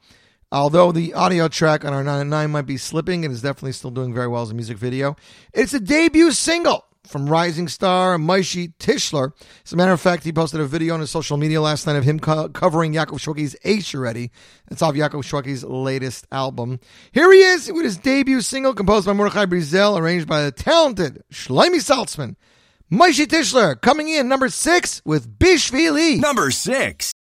Although 0.53 0.93
the 0.93 1.15
audio 1.15 1.49
track 1.49 1.85
on 1.85 1.95
our 1.95 2.05
nine 2.05 2.21
and 2.21 2.31
nine 2.31 2.51
might 2.51 2.67
be 2.67 2.77
slipping, 2.77 3.25
it 3.25 3.31
is 3.31 3.41
definitely 3.41 3.73
still 3.73 3.91
doing 3.91 4.13
very 4.13 4.29
well 4.29 4.43
as 4.43 4.51
a 4.51 4.55
music 4.55 4.77
video. 4.77 5.17
It's 5.55 5.73
a 5.73 5.81
debut 5.81 6.33
single 6.33 6.85
from 7.07 7.29
rising 7.29 7.69
star 7.69 8.17
Maishi 8.17 8.73
Tischler. 8.79 9.33
As 9.65 9.73
a 9.73 9.77
matter 9.77 9.93
of 9.93 10.01
fact, 10.01 10.25
he 10.25 10.33
posted 10.33 10.61
a 10.61 10.67
video 10.67 10.95
on 10.95 11.01
his 11.01 11.11
social 11.11 11.37
media 11.37 11.61
last 11.61 11.87
night 11.87 11.97
of 11.97 12.05
him 12.05 12.21
co- 12.21 12.49
covering 12.49 12.93
Yaakov 12.93 13.19
Shwekey's 13.19 13.57
Ace 13.65 13.95
already. 13.95 14.31
It's 14.71 14.83
off 14.83 14.95
Yaakov 14.95 15.25
Shwekey's 15.25 15.65
latest 15.65 16.27
album. 16.31 16.79
Here 17.13 17.31
he 17.33 17.41
is 17.41 17.73
with 17.73 17.85
his 17.85 17.97
debut 17.97 18.41
single 18.41 18.75
composed 18.75 19.07
by 19.07 19.13
Mordechai 19.13 19.47
Brizel, 19.47 19.99
arranged 19.99 20.29
by 20.29 20.43
the 20.43 20.53
talented 20.53 21.23
Shlomi 21.33 21.77
Saltzman. 21.77 22.37
Maishi 22.93 23.27
Tischler 23.27 23.81
coming 23.81 24.09
in 24.09 24.29
number 24.29 24.49
six 24.49 25.01
with 25.05 25.39
Bishvili. 25.39 26.19
Number 26.19 26.51
six. 26.51 27.13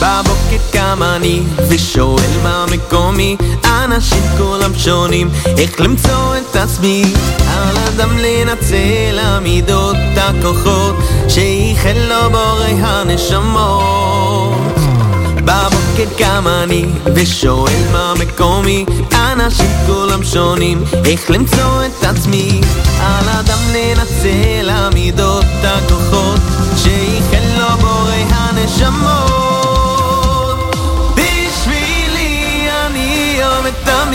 בבוקר 0.00 0.62
קם 0.72 1.02
אני 1.02 1.42
ושואל 1.68 2.30
מה 2.42 2.66
מקומי. 2.72 3.36
אנשים 3.64 4.22
כולם 4.38 4.74
שונים 4.74 5.30
איך 5.58 5.80
למצוא 5.80 6.36
את 6.36 6.56
עצמי? 6.56 7.04
על 7.48 7.76
אדם 7.76 8.18
לנצל 8.18 9.18
המידות 9.18 9.96
הכוחות 10.16 10.94
שייחל 11.28 11.98
לו 12.08 12.30
בורא 12.30 12.66
הנשמות. 12.80 14.58
בבוקר 15.34 16.14
קם 16.18 16.44
אני 16.48 16.86
ושואל 17.14 17.82
מה 17.92 18.14
מקומי. 18.18 18.84
אנשים 19.14 19.70
כולם 19.86 20.24
שונים 20.24 20.84
איך 21.04 21.30
למצוא 21.30 21.84
את 21.86 22.04
עצמי? 22.04 22.60
על 23.00 23.28
אדם 23.28 23.58
לנצל 23.74 24.70
המידות 24.70 25.44
הכוחות 25.64 26.40
שייחל 26.76 27.58
לו 27.58 27.76
בורא 27.80 28.14
הנשמות 28.30 29.27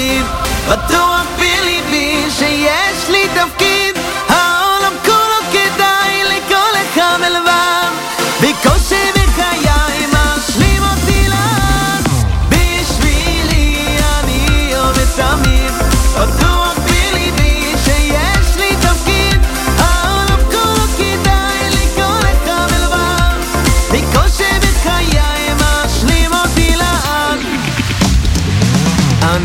מסביב 0.04 0.26
בטוח 0.70 1.24
בי 1.40 1.52
ליבי 1.66 2.26
שיש 2.30 3.10
לי 3.10 3.28
תפקיד 3.28 3.73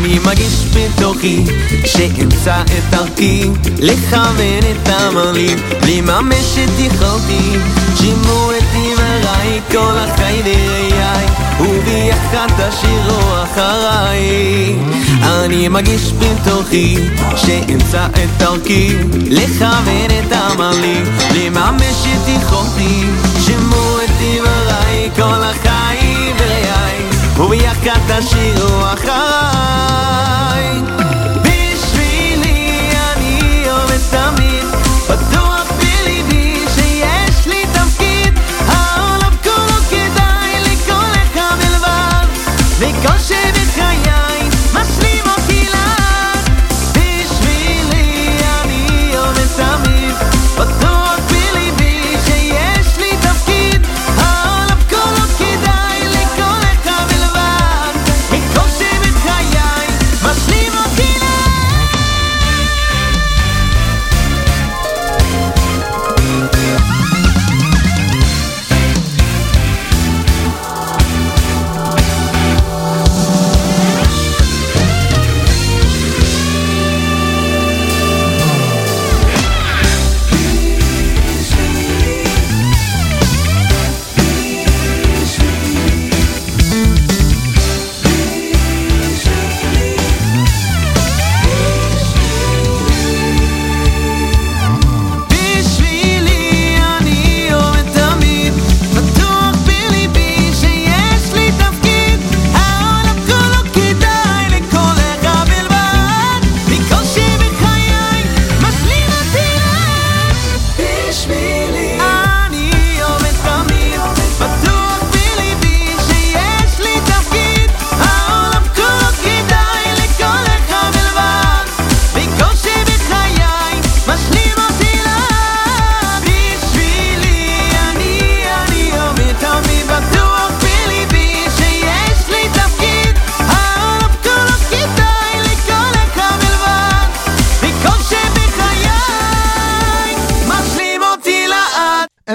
אני 0.09 0.19
מרגיש 0.19 0.65
בתוכי 0.73 1.43
שאמצא 1.85 2.61
את 2.61 2.83
דרכי 2.89 3.49
לכוון 3.79 4.59
את 4.71 4.89
עמלי 4.89 5.55
לממש 5.87 6.57
את 6.63 6.79
יכולתי. 6.79 7.57
שימו 7.97 8.51
את 8.51 8.63
דבריי 8.63 9.61
כל 9.71 9.97
החי 9.97 10.41
וראיי 10.45 11.25
וביחד 11.59 12.47
תשאירו 12.57 13.43
אחריי. 13.43 14.75
אני 15.23 15.67
מרגיש 15.67 16.13
בתוכי 16.13 16.95
שאמצא 17.35 18.05
את 18.05 18.37
דרכי 18.37 18.95
לכוון 19.25 20.09
את 20.19 20.33
עמלי 20.33 21.01
לממש 21.35 22.05
את 22.15 22.27
יכולתי. 22.27 23.05
שימו 23.45 23.97
את 24.03 24.09
דבריי 24.09 25.09
כל 25.15 25.43
החי 25.43 26.31
וראיי 26.37 27.03
וביחד 27.37 27.99
תשאירו 28.07 28.93
אחריי 28.93 29.78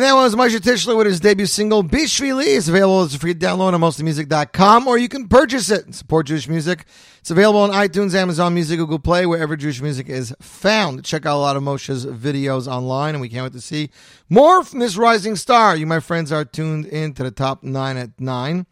that 0.05 0.13
was 0.15 0.35
Moshe 0.35 0.59
Tischler 0.59 0.99
with 0.99 1.07
his 1.07 1.19
debut 1.19 1.47
single, 1.47 1.83
Bishvili. 1.83 2.57
It's 2.57 2.69
available 2.69 3.01
as 3.01 3.15
a 3.15 3.19
free 3.19 3.33
download 3.33 3.73
on 3.73 3.81
mostlymusic.com, 3.81 4.87
or 4.87 4.99
you 4.99 5.09
can 5.09 5.29
purchase 5.29 5.71
it 5.71 5.87
and 5.87 5.95
support 5.95 6.27
Jewish 6.27 6.47
music. 6.47 6.85
It's 7.21 7.31
available 7.31 7.61
on 7.61 7.71
iTunes, 7.71 8.15
Amazon 8.15 8.53
Music, 8.53 8.79
Google 8.79 8.99
Play, 8.99 9.25
wherever 9.25 9.57
Jewish 9.57 9.81
music 9.81 10.11
is 10.11 10.35
found. 10.43 11.05
Check 11.07 11.25
out 11.25 11.37
a 11.37 11.41
lot 11.41 11.57
of 11.57 11.63
Moshe's 11.63 12.05
videos 12.05 12.67
online, 12.67 13.15
and 13.15 13.23
we 13.23 13.31
can't 13.31 13.45
wait 13.45 13.55
to 13.55 13.63
see 13.63 13.89
more 14.29 14.63
from 14.63 14.81
this 14.81 14.99
rising 14.99 15.37
star. 15.37 15.75
You, 15.75 15.87
my 15.87 16.01
friends, 16.01 16.31
are 16.31 16.45
tuned 16.45 16.85
in 16.85 17.15
to 17.15 17.23
the 17.23 17.31
top 17.31 17.63
nine 17.63 17.97
at 17.97 18.21
nine 18.21 18.67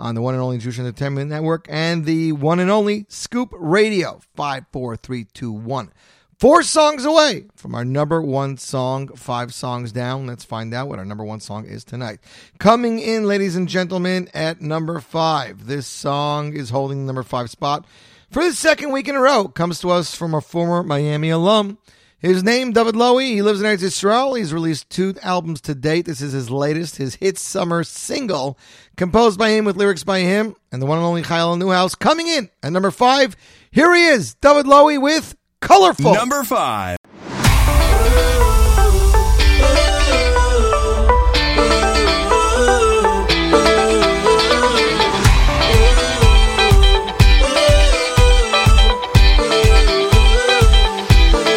on 0.00 0.14
the 0.14 0.22
one 0.22 0.32
and 0.32 0.42
only 0.42 0.56
Jewish 0.56 0.78
Entertainment 0.78 1.28
Network 1.28 1.66
and 1.68 2.06
the 2.06 2.32
one 2.32 2.60
and 2.60 2.70
only 2.70 3.04
Scoop 3.10 3.50
Radio, 3.52 4.20
54321. 4.36 5.92
Four 6.38 6.62
songs 6.62 7.04
away 7.04 7.46
from 7.56 7.74
our 7.74 7.84
number 7.84 8.22
one 8.22 8.58
song, 8.58 9.08
five 9.08 9.52
songs 9.52 9.90
down. 9.90 10.28
Let's 10.28 10.44
find 10.44 10.72
out 10.72 10.86
what 10.86 11.00
our 11.00 11.04
number 11.04 11.24
one 11.24 11.40
song 11.40 11.64
is 11.64 11.82
tonight. 11.82 12.20
Coming 12.60 13.00
in, 13.00 13.24
ladies 13.24 13.56
and 13.56 13.68
gentlemen, 13.68 14.28
at 14.32 14.60
number 14.60 15.00
five. 15.00 15.66
This 15.66 15.88
song 15.88 16.52
is 16.52 16.70
holding 16.70 17.00
the 17.00 17.06
number 17.06 17.24
five 17.24 17.50
spot 17.50 17.86
for 18.30 18.44
the 18.44 18.52
second 18.52 18.92
week 18.92 19.08
in 19.08 19.16
a 19.16 19.20
row. 19.20 19.48
Comes 19.48 19.80
to 19.80 19.90
us 19.90 20.14
from 20.14 20.32
a 20.32 20.40
former 20.40 20.84
Miami 20.84 21.30
alum. 21.30 21.76
His 22.20 22.44
name, 22.44 22.72
David 22.72 22.94
Lowy. 22.94 23.26
He 23.26 23.42
lives 23.42 23.60
in 23.60 23.66
Eretz 23.66 23.82
Israel. 23.82 24.34
He's 24.34 24.54
released 24.54 24.90
two 24.90 25.14
albums 25.24 25.60
to 25.62 25.74
date. 25.74 26.06
This 26.06 26.20
is 26.20 26.32
his 26.32 26.50
latest, 26.50 26.98
his 26.98 27.16
hit 27.16 27.36
summer 27.38 27.82
single, 27.82 28.56
composed 28.96 29.40
by 29.40 29.50
him 29.50 29.64
with 29.64 29.76
lyrics 29.76 30.04
by 30.04 30.20
him 30.20 30.54
and 30.70 30.80
the 30.80 30.86
one 30.86 30.98
and 30.98 31.06
only 31.06 31.22
Chayala 31.22 31.60
Neuhaus. 31.60 31.98
Coming 31.98 32.28
in 32.28 32.48
at 32.62 32.70
number 32.70 32.92
five, 32.92 33.36
here 33.72 33.92
he 33.92 34.06
is, 34.06 34.34
David 34.34 34.66
Lowy 34.66 35.02
with 35.02 35.34
Colorful. 35.60 36.14
Number 36.14 36.44
five. 36.44 36.96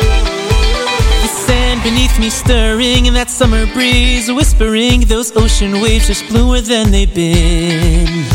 The 0.01 1.27
sand 1.27 1.83
beneath 1.83 2.19
me 2.19 2.29
stirring 2.29 3.05
in 3.05 3.13
that 3.13 3.29
summer 3.29 3.65
breeze, 3.73 4.31
whispering 4.31 5.01
those 5.01 5.35
ocean 5.35 5.81
waves 5.81 6.07
just 6.07 6.27
bluer 6.29 6.61
than 6.61 6.91
they've 6.91 7.13
been. 7.13 8.25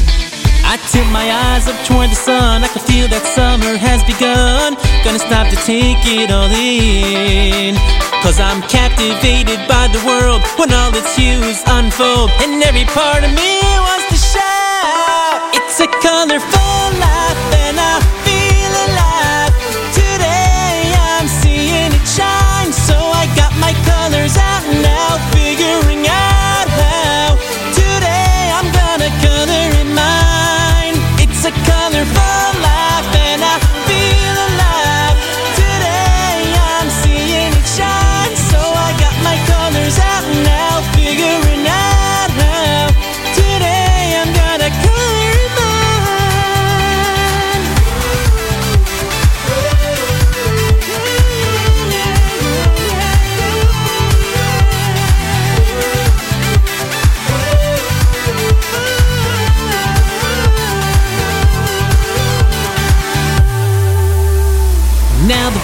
I 0.77 0.79
tip 0.93 1.07
my 1.09 1.25
eyes 1.25 1.67
up 1.69 1.79
toward 1.89 2.11
the 2.11 2.21
sun, 2.21 2.63
I 2.63 2.69
can 2.69 2.85
feel 2.85 3.09
that 3.09 3.25
summer 3.33 3.81
has 3.81 4.05
begun. 4.05 4.77
Gonna 5.09 5.17
stop 5.17 5.49
to 5.49 5.57
take 5.65 6.05
it 6.05 6.29
all 6.29 6.53
in. 6.53 7.81
Cause 8.21 8.37
I'm 8.37 8.61
captivated 8.69 9.57
by 9.73 9.89
the 9.89 10.05
world 10.05 10.45
when 10.61 10.69
all 10.77 10.93
its 10.93 11.17
hues 11.17 11.65
unfold, 11.65 12.29
and 12.45 12.61
every 12.61 12.85
part 12.93 13.25
of 13.25 13.33
me 13.33 13.57
wants 13.81 14.05
to 14.13 14.19
shout. 14.21 15.49
It's 15.57 15.81
a 15.81 15.89
colorful 16.05 16.85
life, 17.01 17.56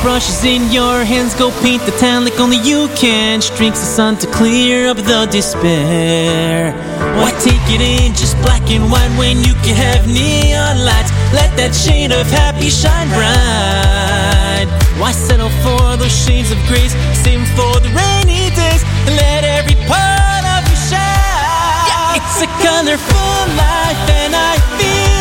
Now 0.03 0.09
the 0.09 0.19
brush 0.19 0.29
is 0.29 0.45
in 0.45 0.73
your 0.73 1.05
hands, 1.05 1.35
go 1.35 1.53
paint 1.63 1.83
the 1.87 1.93
town 1.93 2.25
like 2.25 2.41
only 2.41 2.57
you 2.57 2.89
can. 2.97 3.41
Streaks 3.41 3.79
the 3.79 3.87
sun 3.87 4.17
to 4.19 4.27
clear 4.27 4.89
up 4.89 4.97
the 4.97 5.29
despair. 5.31 6.73
Why 7.23 7.31
take 7.39 7.63
it 7.71 7.81
in 7.81 8.13
just 8.13 8.37
black 8.43 8.69
and 8.71 8.91
white 8.91 9.15
when 9.17 9.39
you 9.39 9.55
can 9.63 9.77
have 9.77 10.07
neon 10.09 10.85
lights? 10.85 11.13
Let 11.33 11.55
that 11.57 11.73
shade 11.73 12.11
of 12.11 12.27
happy 12.27 12.69
shine 12.69 13.09
bright. 13.15 14.67
Why 14.99 15.13
settle 15.13 15.51
for 15.63 15.97
those 15.97 16.15
shades 16.25 16.51
of 16.51 16.59
grace? 16.67 16.95
Save 17.23 17.39
'em 17.39 17.47
for 17.55 17.79
the 17.79 17.91
rainy 17.95 18.51
days 18.51 18.83
and 19.07 19.15
let 19.17 19.45
every 19.45 19.77
part 19.87 20.45
of 20.55 20.63
you 20.71 20.79
shine. 20.91 21.87
Yeah, 21.89 22.19
it's 22.19 22.43
a 22.43 22.49
colorful 22.59 23.39
life 23.55 24.03
and 24.11 24.35
I 24.35 24.55
feel 24.79 25.12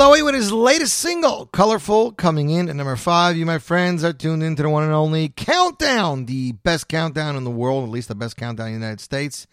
Lowy 0.00 0.24
with 0.24 0.34
his 0.34 0.50
latest 0.50 0.96
single, 0.96 1.44
Colorful, 1.44 2.12
coming 2.12 2.48
in 2.48 2.70
at 2.70 2.76
number 2.76 2.96
five. 2.96 3.36
You, 3.36 3.44
my 3.44 3.58
friends, 3.58 4.02
are 4.02 4.14
tuned 4.14 4.42
into 4.42 4.62
the 4.62 4.70
one 4.70 4.82
and 4.82 4.94
only 4.94 5.28
Countdown, 5.28 6.24
the 6.24 6.52
best 6.52 6.88
countdown 6.88 7.36
in 7.36 7.44
the 7.44 7.50
world, 7.50 7.84
at 7.84 7.90
least 7.90 8.08
the 8.08 8.14
best 8.14 8.38
countdown 8.38 8.68
in 8.68 8.72
the 8.72 8.78
United 8.78 9.00
States. 9.02 9.46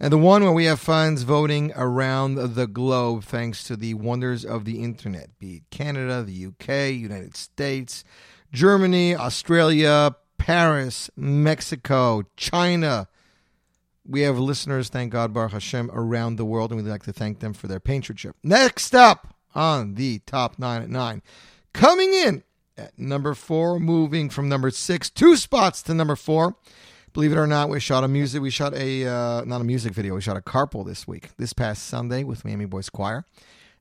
And 0.00 0.10
the 0.10 0.16
one 0.16 0.44
where 0.44 0.52
we 0.52 0.64
have 0.64 0.80
fans 0.80 1.24
voting 1.24 1.72
around 1.76 2.54
the 2.54 2.66
globe 2.66 3.24
thanks 3.24 3.64
to 3.64 3.76
the 3.76 3.92
wonders 3.92 4.46
of 4.46 4.64
the 4.64 4.82
internet, 4.82 5.38
be 5.38 5.56
it 5.56 5.64
Canada, 5.70 6.22
the 6.22 6.46
UK, 6.46 6.94
United 6.94 7.36
States, 7.36 8.02
Germany, 8.50 9.14
Australia, 9.14 10.16
Paris, 10.38 11.10
Mexico, 11.16 12.22
China, 12.38 13.08
we 14.06 14.22
have 14.22 14.38
listeners, 14.38 14.88
thank 14.88 15.12
God, 15.12 15.34
Baruch 15.34 15.52
Hashem, 15.52 15.90
around 15.92 16.36
the 16.36 16.46
world, 16.46 16.72
and 16.72 16.82
we'd 16.82 16.90
like 16.90 17.02
to 17.02 17.12
thank 17.12 17.40
them 17.40 17.52
for 17.52 17.68
their 17.68 17.78
patronship. 17.78 18.32
Next 18.42 18.94
up 18.94 19.31
on 19.54 19.94
the 19.94 20.20
top 20.20 20.58
nine 20.58 20.82
at 20.82 20.90
nine, 20.90 21.22
coming 21.72 22.12
in 22.14 22.42
at 22.76 22.98
number 22.98 23.34
four, 23.34 23.78
moving 23.78 24.30
from 24.30 24.48
number 24.48 24.70
six, 24.70 25.10
two 25.10 25.36
spots 25.36 25.82
to 25.82 25.94
number 25.94 26.16
four. 26.16 26.56
Believe 27.12 27.32
it 27.32 27.38
or 27.38 27.46
not, 27.46 27.68
we 27.68 27.78
shot 27.78 28.04
a 28.04 28.08
music. 28.08 28.40
We 28.40 28.50
shot 28.50 28.72
a 28.74 29.06
uh, 29.06 29.44
not 29.44 29.60
a 29.60 29.64
music 29.64 29.92
video. 29.92 30.14
We 30.14 30.22
shot 30.22 30.36
a 30.36 30.40
carpool 30.40 30.86
this 30.86 31.06
week, 31.06 31.28
this 31.36 31.52
past 31.52 31.84
Sunday 31.84 32.24
with 32.24 32.44
Miami 32.44 32.64
Boys 32.64 32.88
Choir, 32.88 33.26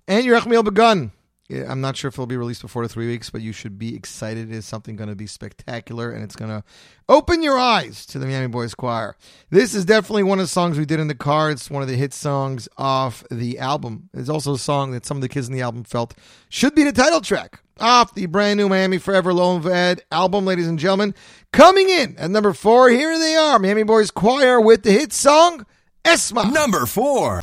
and 0.08 0.26
your 0.26 0.38
Yerachmiel 0.38 0.66
Begun 0.66 1.12
I'm 1.52 1.82
not 1.82 1.98
sure 1.98 2.10
if 2.10 2.16
it'll 2.16 2.28
be 2.28 2.38
released 2.38 2.62
before 2.62 2.84
the 2.84 2.90
three 2.90 3.08
weeks, 3.08 3.30
but 3.30 3.42
you 3.42 3.52
should 3.52 3.78
be 3.78 3.96
excited. 3.96 4.52
It 4.52 4.56
is 4.56 4.66
something 4.66 4.96
going 4.96 5.10
to 5.10 5.16
be 5.16 5.28
spectacular, 5.28 6.12
and 6.12 6.24
it's 6.24 6.36
going 6.36 6.52
to 6.52 6.64
open 7.10 7.44
your 7.44 7.58
eyes 7.58 8.06
to 8.08 8.20
the 8.20 8.26
Miami 8.26 8.48
Boys 8.48 8.74
Choir. 8.74 9.16
This 9.50 9.74
is 9.74 9.86
definitely 9.86 10.24
one 10.24 10.40
of 10.40 10.44
the 10.44 10.50
songs 10.50 10.78
we 10.78 10.86
did 10.86 11.00
in 11.00 11.08
the 11.08 11.16
car. 11.16 11.52
It's 11.52 11.70
one 11.70 11.82
of 11.82 11.90
the 11.90 11.96
hit 11.96 12.14
songs 12.14 12.70
off 12.78 13.24
the 13.30 13.60
album. 13.60 14.10
It's 14.14 14.30
also 14.30 14.54
a 14.54 14.60
song 14.60 14.92
that 14.92 15.06
some 15.06 15.18
of 15.18 15.22
the 15.22 15.30
kids 15.30 15.48
in 15.48 15.54
the 15.54 15.62
album 15.62 15.84
felt 15.84 16.14
should 16.50 16.76
be 16.76 16.84
the 16.84 16.92
title 16.92 17.22
track 17.22 17.62
off 17.80 18.14
the 18.14 18.28
brand 18.28 18.58
new 18.58 18.70
Miami 18.70 18.98
Forever 18.98 19.34
Lone 19.34 19.70
Ed 19.70 20.02
album, 20.12 20.46
ladies 20.46 20.68
and 20.68 20.80
gentlemen. 20.80 21.14
Coming 21.52 21.90
in 21.90 22.16
at 22.18 22.32
number 22.32 22.54
four, 22.54 22.90
here 22.90 23.18
they 23.18 23.36
are, 23.36 23.60
Miami 23.60 23.84
Boys 23.84 24.12
Choir 24.12 24.62
with 24.62 24.84
the 24.84 24.92
hit 24.92 25.12
song 25.12 25.66
Esma. 26.04 26.52
Number 26.52 26.86
four. 26.86 27.42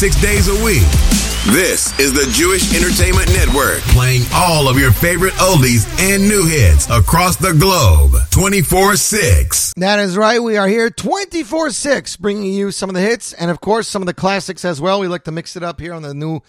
Six 0.00 0.18
days 0.22 0.48
a 0.48 0.64
week. 0.64 0.80
This 1.52 1.92
is 2.00 2.14
the 2.14 2.26
Jewish 2.32 2.74
Entertainment 2.74 3.28
Network, 3.34 3.80
playing 3.92 4.22
all 4.32 4.66
of 4.66 4.78
your 4.78 4.92
favorite 4.92 5.34
oldies 5.34 5.86
and 6.00 6.26
new 6.26 6.46
hits 6.46 6.88
across 6.88 7.36
the 7.36 7.52
globe 7.52 8.14
24 8.30 8.96
6. 8.96 9.74
That 9.76 9.98
is 9.98 10.16
right. 10.16 10.42
We 10.42 10.56
are 10.56 10.66
here 10.66 10.88
24 10.88 11.72
6, 11.72 12.16
bringing 12.16 12.50
you 12.50 12.70
some 12.70 12.88
of 12.88 12.94
the 12.94 13.02
hits 13.02 13.34
and, 13.34 13.50
of 13.50 13.60
course, 13.60 13.88
some 13.88 14.00
of 14.00 14.06
the 14.06 14.14
classics 14.14 14.64
as 14.64 14.80
well. 14.80 15.00
We 15.00 15.06
like 15.06 15.24
to 15.24 15.32
mix 15.32 15.54
it 15.54 15.62
up 15.62 15.78
here 15.78 15.92
on 15.92 16.00
the 16.00 16.14
new 16.14 16.40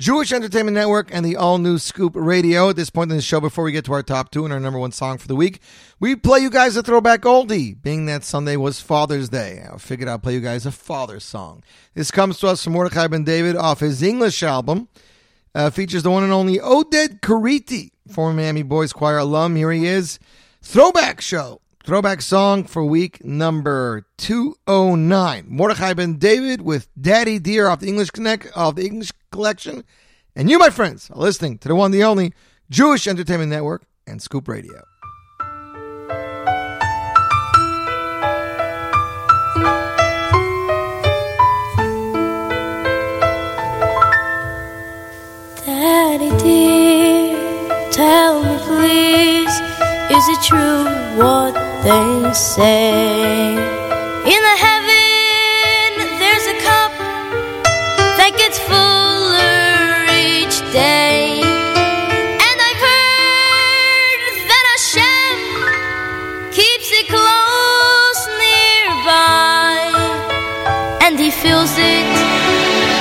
Jewish 0.00 0.32
Entertainment 0.32 0.74
Network 0.74 1.10
and 1.12 1.26
the 1.26 1.36
all 1.36 1.58
new 1.58 1.76
Scoop 1.76 2.12
Radio. 2.16 2.70
At 2.70 2.76
this 2.76 2.88
point 2.88 3.10
in 3.10 3.18
the 3.18 3.22
show, 3.22 3.38
before 3.38 3.64
we 3.64 3.70
get 3.70 3.84
to 3.84 3.92
our 3.92 4.02
top 4.02 4.30
two 4.30 4.46
and 4.46 4.52
our 4.52 4.58
number 4.58 4.78
one 4.78 4.92
song 4.92 5.18
for 5.18 5.28
the 5.28 5.36
week, 5.36 5.60
we 6.00 6.16
play 6.16 6.40
you 6.40 6.48
guys 6.48 6.74
a 6.74 6.82
throwback 6.82 7.20
oldie. 7.20 7.76
Being 7.82 8.06
that 8.06 8.24
Sunday 8.24 8.56
was 8.56 8.80
Father's 8.80 9.28
Day, 9.28 9.62
I 9.70 9.76
figured 9.76 10.08
I'd 10.08 10.22
play 10.22 10.32
you 10.32 10.40
guys 10.40 10.64
a 10.64 10.72
father's 10.72 11.24
song. 11.24 11.62
This 11.92 12.10
comes 12.10 12.38
to 12.38 12.48
us 12.48 12.64
from 12.64 12.72
Mordechai 12.72 13.08
Ben 13.08 13.24
David 13.24 13.56
off 13.56 13.80
his 13.80 14.02
English 14.02 14.42
album. 14.42 14.88
Uh, 15.54 15.68
features 15.68 16.02
the 16.02 16.10
one 16.10 16.24
and 16.24 16.32
only 16.32 16.56
Oded 16.56 17.20
Kariti, 17.20 17.90
former 18.08 18.32
Miami 18.32 18.62
Boys 18.62 18.94
Choir 18.94 19.18
alum. 19.18 19.54
Here 19.54 19.70
he 19.70 19.84
is. 19.84 20.18
Throwback 20.62 21.20
show 21.20 21.60
throwback 21.90 22.22
song 22.22 22.62
for 22.62 22.84
week 22.84 23.24
number 23.24 24.06
209. 24.18 25.46
Mordechai 25.48 25.92
Ben 25.92 26.18
David 26.18 26.62
with 26.62 26.86
Daddy 26.96 27.40
Dear 27.40 27.66
off 27.66 27.80
the 27.80 27.88
English 27.88 28.10
Connect 28.10 28.46
of 28.54 28.76
the 28.76 28.86
English 28.86 29.10
Collection. 29.32 29.82
And 30.36 30.48
you, 30.48 30.56
my 30.60 30.70
friends, 30.70 31.10
are 31.10 31.18
listening 31.18 31.58
to 31.58 31.66
the 31.66 31.74
one, 31.74 31.90
the 31.90 32.04
only 32.04 32.32
Jewish 32.70 33.08
Entertainment 33.08 33.50
Network 33.50 33.82
and 34.06 34.22
Scoop 34.22 34.46
Radio. 34.46 34.84
Daddy 45.66 46.30
dear, 46.38 47.90
tell 47.90 48.44
me 48.44 48.58
please, 48.62 49.50
is 50.16 50.28
it 50.28 50.40
true 50.44 50.84
what 51.18 51.69
they 51.82 52.32
say? 52.34 53.52
In 54.34 54.40
the 54.48 54.56
heaven, 54.66 55.88
there's 56.20 56.46
a 56.46 56.56
cup 56.60 56.92
that 58.18 58.32
gets 58.36 58.58
fuller 58.68 60.04
each 60.12 60.60
day. 60.72 61.40
And 62.48 62.56
I've 62.68 62.82
heard 62.90 64.22
that 64.50 64.64
Hashem 64.74 65.38
keeps 66.52 66.88
it 67.00 67.06
close 67.08 68.20
nearby, 68.44 69.78
and 71.04 71.18
He 71.18 71.30
fills 71.30 71.74
it 71.78 72.08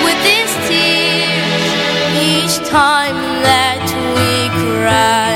with 0.06 0.20
His 0.24 0.50
tears 0.70 1.72
each 2.32 2.56
time 2.70 3.18
that 3.44 3.84
we 4.16 4.32
cry. 4.64 5.29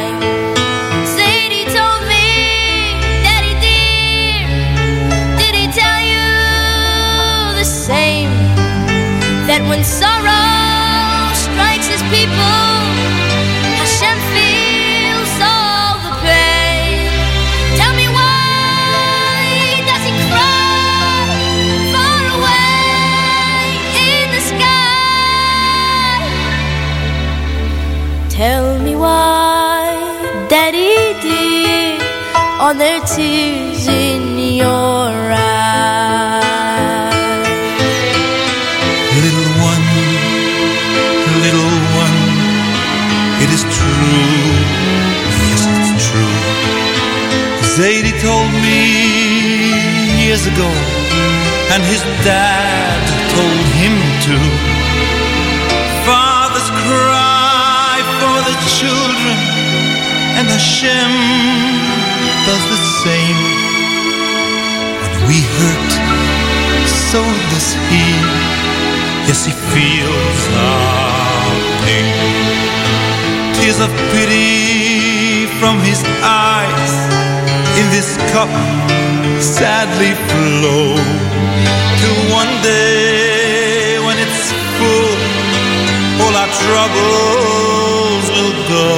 Ago, 50.48 50.68
and 51.72 51.82
his 51.84 52.02
dad 52.28 53.00
told 53.32 53.68
him 53.80 53.96
to. 54.28 54.36
Fathers 56.04 56.70
cry 56.84 57.96
for 58.20 58.38
the 58.50 58.56
children, 58.80 59.38
and 60.38 60.48
Hashem 60.48 61.12
does 62.48 62.64
the 62.74 62.82
same. 63.04 63.39
When 65.00 65.14
we 65.32 65.39
hurt, 65.58 65.91
so 67.12 67.22
does 67.52 67.70
he. 67.88 68.06
Yes, 69.28 69.46
he 69.48 69.54
feels 69.72 70.41
our 70.60 71.56
pain. 71.86 72.10
Tears 73.56 73.80
of 73.80 73.91
pity 74.12 75.48
from 75.60 75.80
his 75.80 76.04
eyes 76.24 76.94
in 77.80 77.86
this 77.96 78.18
cup 78.34 78.52
sadly 79.39 80.13
flow. 80.30 80.95
Till 81.99 82.19
one 82.32 82.53
day 82.61 83.99
when 84.05 84.17
it's 84.19 84.51
full, 84.78 85.17
all 86.24 86.36
our 86.36 86.51
troubles 86.63 88.26
will 88.36 88.55
go. 88.67 88.91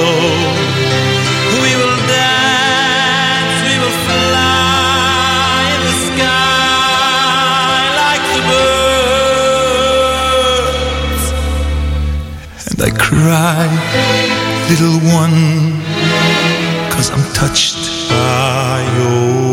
We 1.62 1.70
will 1.80 1.98
dance, 2.10 3.56
we 3.68 3.74
will 3.82 3.98
fly 4.08 5.70
in 5.74 5.80
the 5.88 5.96
sky 6.08 7.78
like 8.02 8.24
the 8.34 8.42
birds. 8.50 8.84
And 12.70 12.78
I 12.88 12.90
cry, 13.08 13.62
little 14.70 14.98
one, 15.22 15.38
cause 16.90 17.08
I'm 17.10 17.24
touched 17.32 17.82
by 18.10 18.82
your 18.98 19.45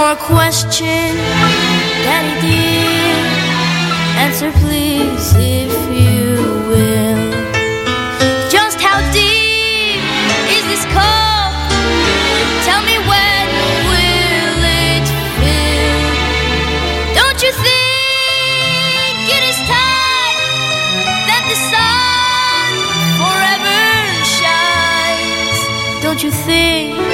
more 0.00 0.16
question, 0.16 1.12
Daddy 2.04 2.34
dear. 2.40 3.20
Answer 4.24 4.50
please 4.62 5.26
if 5.36 5.72
you 6.00 6.24
will. 6.70 7.24
Just 8.48 8.80
how 8.80 8.98
deep 9.12 10.00
is 10.56 10.64
this 10.72 10.84
cup? 10.96 11.52
Tell 12.66 12.82
me 12.90 12.96
when 13.10 13.44
will 13.90 14.60
it 14.88 15.06
fill? 15.40 16.00
Don't 17.20 17.40
you 17.44 17.52
think 17.66 19.16
it 19.36 19.42
is 19.52 19.58
time 19.68 20.40
that 21.28 21.42
the 21.52 21.58
sun 21.72 22.70
forever 23.20 23.82
shines? 24.38 25.58
Don't 26.02 26.22
you 26.24 26.30
think 26.48 27.09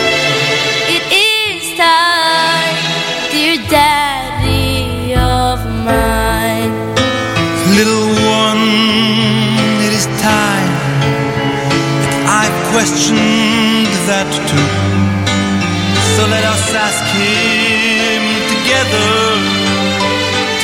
ask 16.78 17.04
him 17.16 18.22
together, 18.52 19.10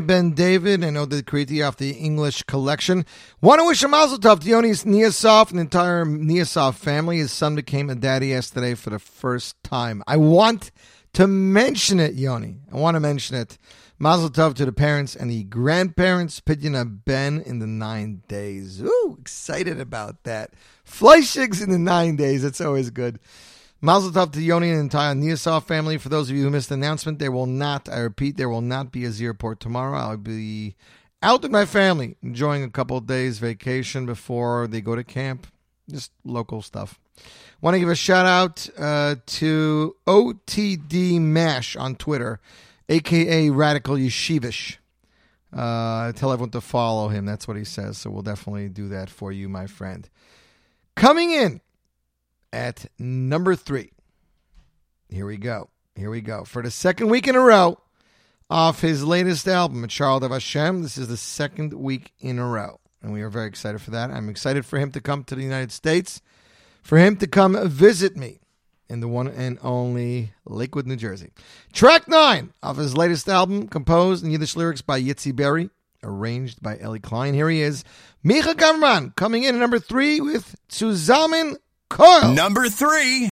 Ben 0.00 0.32
David 0.32 0.82
and 0.84 0.96
Oded 0.96 1.22
Kriti 1.22 1.66
off 1.66 1.76
the 1.76 1.90
English 1.90 2.42
collection. 2.44 3.04
Want 3.40 3.60
to 3.60 3.66
wish 3.66 3.82
a 3.82 3.88
mazel 3.88 4.18
tov 4.18 4.40
to 4.40 4.48
Yonis 4.48 4.84
Niasov 4.84 5.50
and 5.50 5.58
the 5.58 5.62
entire 5.62 6.04
Niasov 6.04 6.74
family. 6.74 7.18
His 7.18 7.32
son 7.32 7.54
became 7.54 7.90
a 7.90 7.94
daddy 7.94 8.28
yesterday 8.28 8.74
for 8.74 8.90
the 8.90 8.98
first 8.98 9.62
time. 9.62 10.02
I 10.06 10.16
want 10.16 10.70
to 11.14 11.26
mention 11.26 12.00
it, 12.00 12.14
Yoni. 12.14 12.58
I 12.72 12.76
want 12.76 12.94
to 12.96 13.00
mention 13.00 13.36
it. 13.36 13.58
Mazel 13.98 14.28
tov 14.28 14.54
to 14.54 14.66
the 14.66 14.72
parents 14.72 15.16
and 15.16 15.30
the 15.30 15.44
grandparents. 15.44 16.40
Pidyon 16.40 17.04
Ben 17.04 17.40
in 17.40 17.58
the 17.58 17.66
nine 17.66 18.22
days. 18.28 18.82
Ooh, 18.82 19.16
excited 19.20 19.80
about 19.80 20.24
that. 20.24 20.52
Fleischigs 20.86 21.62
in 21.62 21.70
the 21.70 21.78
nine 21.78 22.16
days. 22.16 22.42
That's 22.42 22.60
always 22.60 22.90
good. 22.90 23.18
Mazel 23.80 24.10
tov 24.10 24.32
to 24.32 24.40
Yoni 24.40 24.70
and 24.70 24.78
the 24.78 24.82
entire 24.82 25.14
Niasov 25.14 25.64
family. 25.64 25.98
For 25.98 26.08
those 26.08 26.30
of 26.30 26.36
you 26.36 26.44
who 26.44 26.50
missed 26.50 26.70
the 26.70 26.76
announcement, 26.76 27.18
there 27.18 27.30
will 27.30 27.46
not, 27.46 27.88
I 27.88 27.98
repeat, 27.98 28.36
there 28.36 28.48
will 28.48 28.62
not 28.62 28.90
be 28.90 29.04
a 29.04 29.10
Z 29.10 29.26
Report 29.26 29.60
tomorrow. 29.60 29.98
I'll 29.98 30.16
be 30.16 30.76
out 31.22 31.42
with 31.42 31.50
my 31.50 31.66
family, 31.66 32.16
enjoying 32.22 32.62
a 32.62 32.70
couple 32.70 32.98
days 33.00 33.38
vacation 33.38 34.06
before 34.06 34.66
they 34.66 34.80
go 34.80 34.96
to 34.96 35.04
camp. 35.04 35.46
Just 35.90 36.10
local 36.24 36.62
stuff. 36.62 36.98
Want 37.60 37.74
to 37.74 37.78
give 37.78 37.88
a 37.88 37.94
shout 37.94 38.26
out 38.26 38.68
uh, 38.78 39.16
to 39.26 39.96
OTD 40.06 41.20
Mash 41.20 41.76
on 41.76 41.96
Twitter, 41.96 42.40
aka 42.88 43.50
Radical 43.50 43.96
Yeshivish. 43.96 44.78
Uh, 45.52 46.12
tell 46.12 46.32
everyone 46.32 46.50
to 46.50 46.60
follow 46.60 47.08
him. 47.08 47.24
That's 47.24 47.46
what 47.46 47.56
he 47.56 47.64
says. 47.64 47.98
So 47.98 48.10
we'll 48.10 48.22
definitely 48.22 48.68
do 48.68 48.88
that 48.88 49.10
for 49.10 49.32
you, 49.32 49.48
my 49.48 49.66
friend. 49.66 50.08
Coming 50.96 51.30
in 51.30 51.60
at 52.52 52.86
number 52.98 53.54
three. 53.54 53.92
Here 55.08 55.26
we 55.26 55.36
go. 55.36 55.70
Here 55.94 56.10
we 56.10 56.20
go. 56.20 56.44
For 56.44 56.62
the 56.62 56.70
second 56.70 57.08
week 57.08 57.26
in 57.28 57.36
a 57.36 57.40
row 57.40 57.78
off 58.50 58.80
his 58.80 59.04
latest 59.04 59.46
album, 59.48 59.84
A 59.84 59.88
Child 59.88 60.24
of 60.24 60.30
Hashem. 60.30 60.82
This 60.82 60.98
is 60.98 61.08
the 61.08 61.16
second 61.16 61.72
week 61.72 62.12
in 62.18 62.38
a 62.38 62.46
row. 62.46 62.80
And 63.02 63.12
we 63.12 63.22
are 63.22 63.30
very 63.30 63.46
excited 63.46 63.80
for 63.80 63.92
that. 63.92 64.10
I'm 64.10 64.28
excited 64.28 64.66
for 64.66 64.78
him 64.78 64.90
to 64.92 65.00
come 65.00 65.24
to 65.24 65.34
the 65.34 65.42
United 65.42 65.72
States 65.72 66.20
for 66.86 66.98
him 66.98 67.16
to 67.16 67.26
come 67.26 67.68
visit 67.68 68.16
me 68.16 68.38
in 68.88 69.00
the 69.00 69.08
one 69.08 69.26
and 69.26 69.58
only 69.62 70.32
Lakewood, 70.44 70.86
New 70.86 70.94
Jersey. 70.94 71.30
Track 71.72 72.06
nine 72.06 72.52
of 72.62 72.76
his 72.76 72.96
latest 72.96 73.28
album, 73.28 73.66
composed 73.66 74.24
in 74.24 74.30
Yiddish 74.30 74.54
lyrics 74.54 74.82
by 74.82 75.02
Yitzi 75.02 75.34
Berry, 75.34 75.68
arranged 76.04 76.62
by 76.62 76.78
Ellie 76.78 77.00
Klein. 77.00 77.34
Here 77.34 77.50
he 77.50 77.60
is, 77.60 77.82
Micha 78.24 78.54
Gamerman, 78.54 79.16
coming 79.16 79.42
in 79.42 79.56
at 79.56 79.60
number 79.60 79.80
three 79.80 80.20
with 80.20 80.54
Zusammen 80.70 81.56
Number 82.34 82.68
three. 82.68 83.28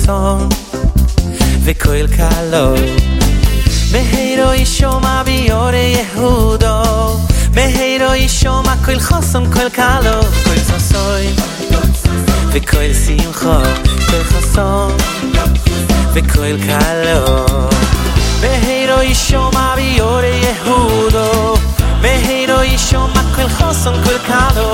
חסון 0.00 0.48
וכל 1.64 2.06
קלו 2.06 2.74
מהירו 3.92 4.52
ישומע 4.52 5.22
ביורי 5.22 5.96
יהודו 6.14 7.16
מהירו 7.54 8.14
ישומע 8.14 8.74
כל 8.84 8.98
חסון 8.98 9.52
כל 9.52 9.68
קלו 9.68 10.22
כל 10.44 10.56
ססוי 10.56 11.26
וכל 12.48 12.94
שמחו 13.06 13.60
כל 14.10 14.24
חסון 14.24 14.96
וכל 16.12 16.56
קלו 16.66 17.46
מהירו 18.40 19.02
ישומע 19.02 19.74
ביורי 19.76 20.42
יהודו 20.42 21.54
מהירו 22.02 22.62
ישומע 22.62 23.22
כל 23.36 23.48
חסון 23.48 23.94
כל 24.04 24.18
קלו 24.26 24.72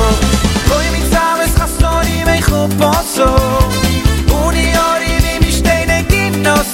כל 0.68 0.82
מצב 0.92 1.36
es 1.44 1.60
חסוני 1.60 2.24
מחופוסו 2.24 3.85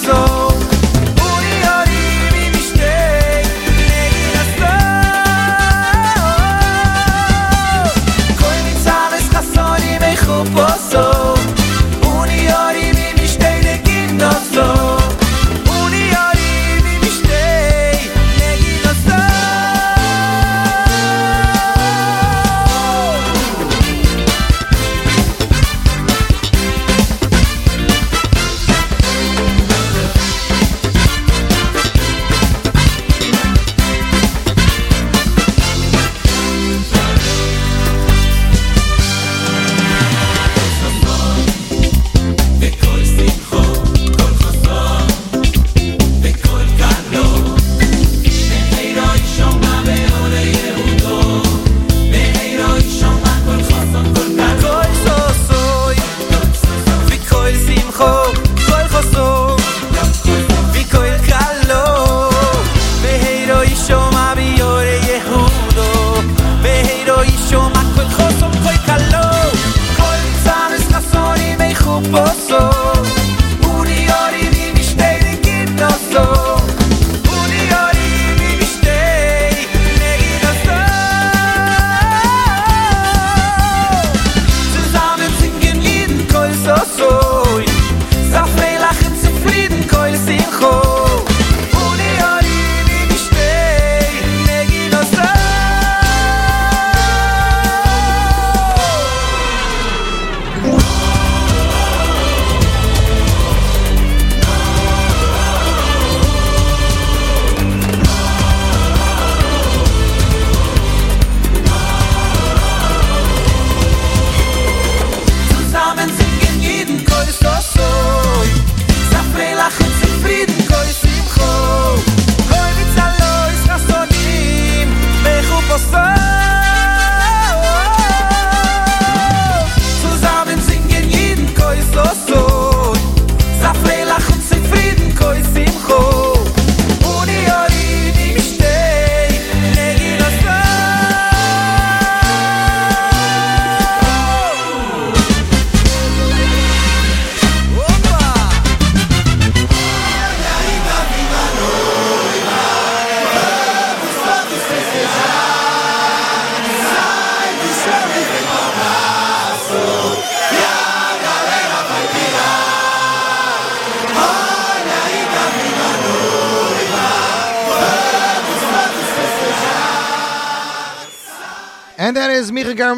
soul. 0.02 0.61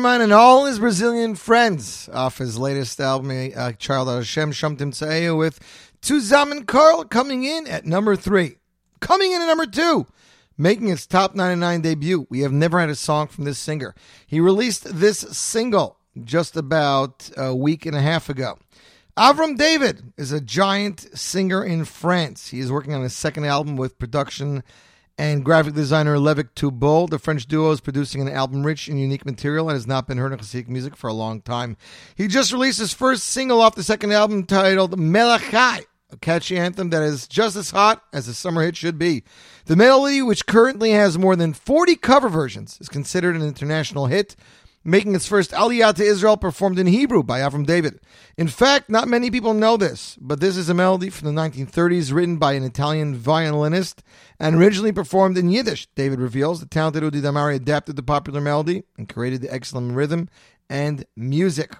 So 0.04 0.20
and 0.20 0.34
all 0.34 0.66
his 0.66 0.80
Brazilian 0.80 1.34
friends 1.34 2.10
off 2.12 2.36
his 2.36 2.58
latest 2.58 3.00
album, 3.00 3.50
uh, 3.56 3.72
Child 3.72 4.10
of 4.10 4.16
Hashem 4.16 4.52
Shamtim 4.52 4.92
Tzaeya, 4.92 5.34
with 5.34 5.58
Zusammen 6.04 6.66
Carl 6.66 7.04
coming 7.04 7.44
in 7.44 7.66
at 7.66 7.86
number 7.86 8.14
three. 8.14 8.56
Coming 9.00 9.32
in 9.32 9.40
at 9.40 9.46
number 9.46 9.64
two, 9.64 10.06
making 10.58 10.88
its 10.88 11.06
top 11.06 11.34
99 11.34 11.80
debut. 11.80 12.26
We 12.28 12.40
have 12.40 12.52
never 12.52 12.78
had 12.80 12.90
a 12.90 12.94
song 12.94 13.28
from 13.28 13.44
this 13.44 13.58
singer. 13.58 13.94
He 14.26 14.40
released 14.40 14.84
this 14.84 15.20
single 15.20 15.96
just 16.22 16.54
about 16.54 17.30
a 17.38 17.56
week 17.56 17.86
and 17.86 17.96
a 17.96 18.02
half 18.02 18.28
ago. 18.28 18.58
Avram 19.16 19.56
David 19.56 20.12
is 20.18 20.32
a 20.32 20.40
giant 20.40 21.18
singer 21.18 21.64
in 21.64 21.86
France. 21.86 22.48
He 22.48 22.60
is 22.60 22.70
working 22.70 22.92
on 22.92 23.02
his 23.02 23.16
second 23.16 23.46
album 23.46 23.76
with 23.76 23.98
production 23.98 24.64
and 25.18 25.44
graphic 25.44 25.74
designer 25.74 26.16
Levic 26.16 26.54
Toubol. 26.54 27.08
The 27.08 27.18
French 27.18 27.46
duo 27.46 27.70
is 27.70 27.80
producing 27.80 28.20
an 28.20 28.28
album 28.28 28.64
rich 28.64 28.88
in 28.88 28.98
unique 28.98 29.24
material 29.24 29.68
and 29.68 29.76
has 29.76 29.86
not 29.86 30.06
been 30.06 30.18
heard 30.18 30.32
in 30.32 30.38
Hasidic 30.38 30.68
music 30.68 30.96
for 30.96 31.08
a 31.08 31.14
long 31.14 31.40
time. 31.40 31.76
He 32.14 32.26
just 32.26 32.52
released 32.52 32.78
his 32.78 32.92
first 32.92 33.24
single 33.24 33.60
off 33.60 33.74
the 33.74 33.82
second 33.82 34.12
album 34.12 34.44
titled 34.44 34.98
Melech 34.98 35.42
Chai, 35.50 35.82
a 36.10 36.16
catchy 36.16 36.58
anthem 36.58 36.90
that 36.90 37.02
is 37.02 37.28
just 37.28 37.56
as 37.56 37.70
hot 37.70 38.02
as 38.12 38.28
a 38.28 38.34
summer 38.34 38.62
hit 38.62 38.76
should 38.76 38.98
be. 38.98 39.22
The 39.66 39.76
melody, 39.76 40.22
which 40.22 40.46
currently 40.46 40.90
has 40.90 41.18
more 41.18 41.36
than 41.36 41.52
40 41.52 41.96
cover 41.96 42.28
versions, 42.28 42.78
is 42.80 42.88
considered 42.88 43.36
an 43.36 43.42
international 43.42 44.06
hit, 44.06 44.36
making 44.84 45.14
its 45.14 45.26
first 45.26 45.52
Aliyah 45.52 45.94
to 45.94 46.04
Israel 46.04 46.36
performed 46.36 46.78
in 46.78 46.86
Hebrew 46.86 47.22
by 47.22 47.40
Avram 47.40 47.64
David. 47.64 48.00
In 48.36 48.48
fact, 48.48 48.90
not 48.90 49.08
many 49.08 49.30
people 49.30 49.54
know 49.54 49.76
this, 49.76 50.16
but 50.20 50.40
this 50.40 50.56
is 50.56 50.68
a 50.68 50.74
melody 50.74 51.08
from 51.10 51.34
the 51.34 51.40
1930s 51.40 52.12
written 52.12 52.36
by 52.36 52.52
an 52.52 52.64
Italian 52.64 53.16
violinist 53.16 54.02
and 54.38 54.56
originally 54.56 54.92
performed 54.92 55.38
in 55.38 55.50
Yiddish. 55.50 55.86
David 55.94 56.20
reveals 56.20 56.60
the 56.60 56.66
talented 56.66 57.02
Udi 57.02 57.22
Damari 57.22 57.54
adapted 57.54 57.96
the 57.96 58.02
popular 58.02 58.40
melody 58.40 58.82
and 58.98 59.08
created 59.08 59.40
the 59.40 59.52
excellent 59.52 59.92
rhythm 59.92 60.28
and 60.68 61.06
music. 61.16 61.74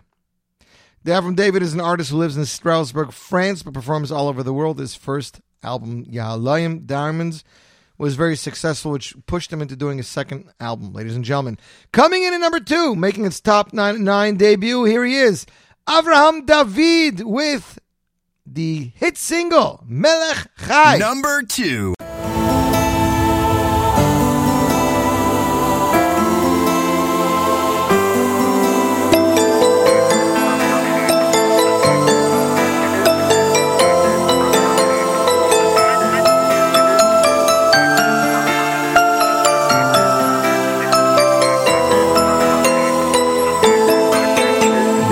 Avram 1.05 1.37
David 1.37 1.63
is 1.63 1.75
an 1.75 1.81
artist 1.81 2.11
who 2.11 2.17
lives 2.17 2.37
in 2.37 2.47
Strasbourg, 2.47 3.13
France, 3.13 3.63
but 3.63 3.75
performs 3.75 4.11
all 4.11 4.29
over 4.29 4.43
the 4.43 4.55
world. 4.55 4.79
His 4.79 4.95
first 4.95 5.41
album, 5.63 6.07
Yahalayim 6.07 6.87
Diamonds, 6.87 7.45
was 7.99 8.17
very 8.17 8.37
successful, 8.37 8.93
which 8.93 9.15
pushed 9.27 9.53
him 9.53 9.63
into 9.63 9.77
doing 9.77 9.99
his 9.99 10.09
second 10.09 10.51
album, 10.61 10.93
ladies 10.93 11.15
and 11.15 11.25
gentlemen. 11.25 11.59
Coming 11.93 12.25
in 12.25 12.35
at 12.35 12.39
number 12.39 12.61
two, 12.61 12.95
making 12.95 13.25
its 13.25 13.41
top 13.41 13.73
nine, 13.73 14.05
nine 14.05 14.37
debut, 14.37 14.85
here 14.85 15.05
he 15.05 15.17
is, 15.17 15.47
Avraham 15.87 16.47
David 16.47 17.21
with 17.25 17.79
the 18.47 18.93
hit 18.95 19.17
single, 19.17 19.85
Melech 19.87 20.49
Chai. 20.67 20.99
Number 20.99 21.43
two. 21.43 21.95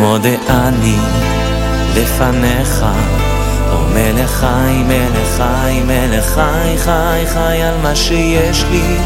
מודה 0.03 0.29
אני 0.49 0.97
לפניך, 1.95 2.85
או 3.73 3.79
מלך 3.95 4.31
חי, 4.31 4.83
מלך 4.87 5.29
חי, 5.37 5.81
מלך 5.87 6.25
חי, 6.25 6.77
חי, 6.79 7.25
חי 7.27 7.63
על 7.63 7.75
מה 7.83 7.97
שיש 7.97 8.65
לי, 8.71 8.97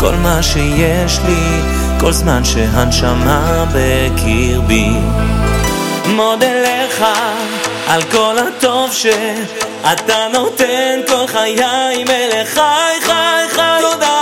כל 0.00 0.14
מה 0.14 0.42
שיש 0.42 1.18
לי, 1.26 1.60
כל 2.00 2.12
זמן 2.12 2.44
שהנשמה 2.44 3.64
בקרבי. 3.74 4.90
מודה 6.06 6.52
לך 6.62 7.04
על 7.88 8.02
כל 8.02 8.36
הטוב 8.38 8.92
שאתה 8.92 10.26
נותן. 10.32 11.00
כל 11.08 11.26
חיי, 11.26 12.04
מלך 12.04 12.54
חי, 12.54 13.00
חי, 13.00 13.44
חי, 13.50 13.78
תודה 13.80 14.15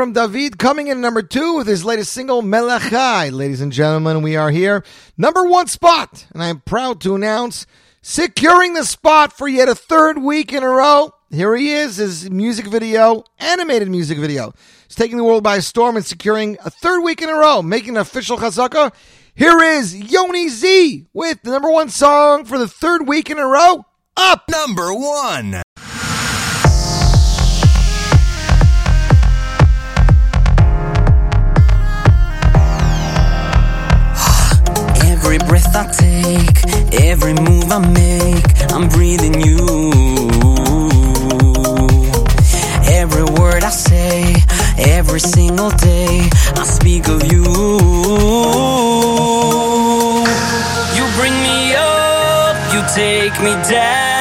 Avram 0.00 0.14
David 0.14 0.58
coming 0.58 0.86
in 0.86 1.02
number 1.02 1.20
two 1.20 1.56
with 1.56 1.66
his 1.66 1.84
latest 1.84 2.14
single, 2.14 2.40
Melech 2.40 2.88
Chai. 2.88 3.28
Ladies 3.28 3.60
and 3.60 3.70
gentlemen, 3.70 4.22
we 4.22 4.34
are 4.34 4.50
here. 4.50 4.82
Number 5.18 5.44
one 5.44 5.66
spot. 5.66 6.26
And 6.32 6.42
I'm 6.42 6.60
proud 6.60 7.02
to 7.02 7.14
announce 7.14 7.66
securing 8.00 8.72
the 8.72 8.86
spot 8.86 9.30
for 9.30 9.46
yet 9.46 9.68
a 9.68 9.74
third 9.74 10.16
week 10.16 10.54
in 10.54 10.62
a 10.62 10.68
row. 10.70 11.12
Here 11.28 11.54
he 11.54 11.72
is, 11.72 11.96
his 11.96 12.30
music 12.30 12.66
video, 12.66 13.24
animated 13.38 13.90
music 13.90 14.16
video. 14.16 14.54
He's 14.88 14.96
taking 14.96 15.18
the 15.18 15.24
world 15.24 15.42
by 15.42 15.58
storm 15.58 15.96
and 15.96 16.06
securing 16.06 16.56
a 16.64 16.70
third 16.70 17.02
week 17.02 17.20
in 17.20 17.28
a 17.28 17.34
row, 17.34 17.60
making 17.60 17.96
an 17.96 18.00
official 18.00 18.38
chazaka. 18.38 18.94
Here 19.34 19.60
is 19.60 19.94
Yoni 19.94 20.48
Z 20.48 21.08
with 21.12 21.42
the 21.42 21.50
number 21.50 21.70
one 21.70 21.90
song 21.90 22.46
for 22.46 22.56
the 22.56 22.68
third 22.68 23.06
week 23.06 23.28
in 23.28 23.38
a 23.38 23.46
row. 23.46 23.84
Up 24.16 24.44
number 24.48 24.94
one. 24.94 25.60
Every 35.32 35.46
breath 35.46 35.76
I 35.76 35.86
take, 35.92 37.04
every 37.04 37.34
move 37.34 37.70
I 37.70 37.78
make, 37.78 38.72
I'm 38.72 38.88
breathing 38.88 39.40
you. 39.40 39.58
Every 42.90 43.22
word 43.38 43.62
I 43.62 43.70
say, 43.70 44.34
every 44.76 45.20
single 45.20 45.70
day, 45.70 46.28
I 46.56 46.64
speak 46.64 47.06
of 47.06 47.22
you. 47.30 47.44
You 50.96 51.04
bring 51.14 51.36
me 51.46 51.74
up, 51.76 52.56
you 52.74 52.82
take 52.92 53.40
me 53.40 53.52
down. 53.70 54.19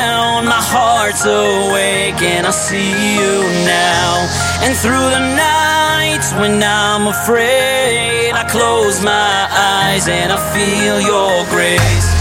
Heart's 0.72 1.26
awake 1.26 2.22
and 2.22 2.45
I 2.45 2.51
see 2.51 2.91
you 3.17 3.41
now. 3.65 4.30
And 4.61 4.78
through 4.78 5.09
the 5.09 5.24
nights 5.34 6.32
when 6.34 6.61
I'm 6.61 7.07
afraid, 7.07 8.34
I 8.34 8.47
close 8.47 9.03
my 9.03 9.47
eyes 9.49 10.07
and 10.07 10.32
I 10.32 10.38
feel 10.53 11.01
your 11.01 11.43
grace. 11.49 12.18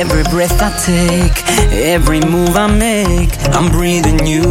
Every 0.00 0.22
breath 0.30 0.62
I 0.62 0.70
take, 0.80 1.36
every 1.74 2.20
move 2.20 2.56
I 2.56 2.66
make, 2.68 3.32
I'm 3.54 3.70
breathing 3.70 4.26
you. 4.26 4.48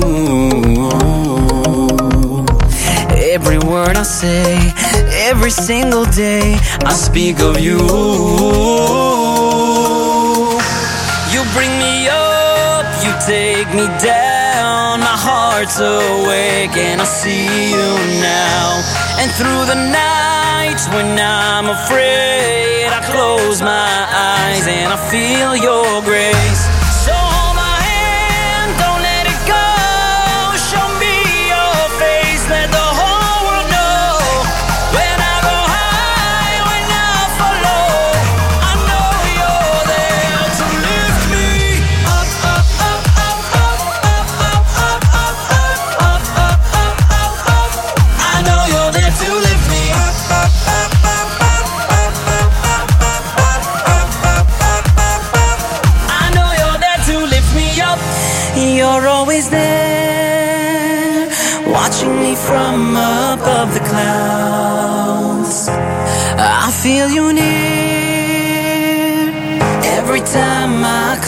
Every 3.33 3.57
word 3.57 3.97
I 3.97 4.03
say, 4.03 4.71
every 5.27 5.49
single 5.49 6.05
day, 6.05 6.55
I 6.85 6.93
speak 6.93 7.39
of 7.39 7.59
you. 7.59 7.79
You 11.33 11.41
bring 11.57 11.73
me 11.81 12.07
up, 12.07 12.85
you 13.03 13.11
take 13.25 13.69
me 13.73 13.87
down. 13.97 14.99
My 14.99 15.17
heart's 15.17 15.79
awake 15.79 16.77
and 16.77 17.01
I 17.01 17.05
see 17.05 17.71
you 17.71 17.89
now. 18.21 18.83
And 19.17 19.31
through 19.31 19.65
the 19.65 19.89
nights 20.59 20.87
when 20.89 21.17
I'm 21.17 21.67
afraid, 21.69 22.87
I 22.87 23.01
close 23.13 23.61
my 23.61 23.91
eyes 24.33 24.67
and 24.67 24.91
I 24.91 24.99
feel 25.11 25.55
your 25.55 26.01
grace. 26.01 26.78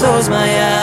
Close 0.01 0.29
my 0.29 0.49
eyes. 0.49 0.80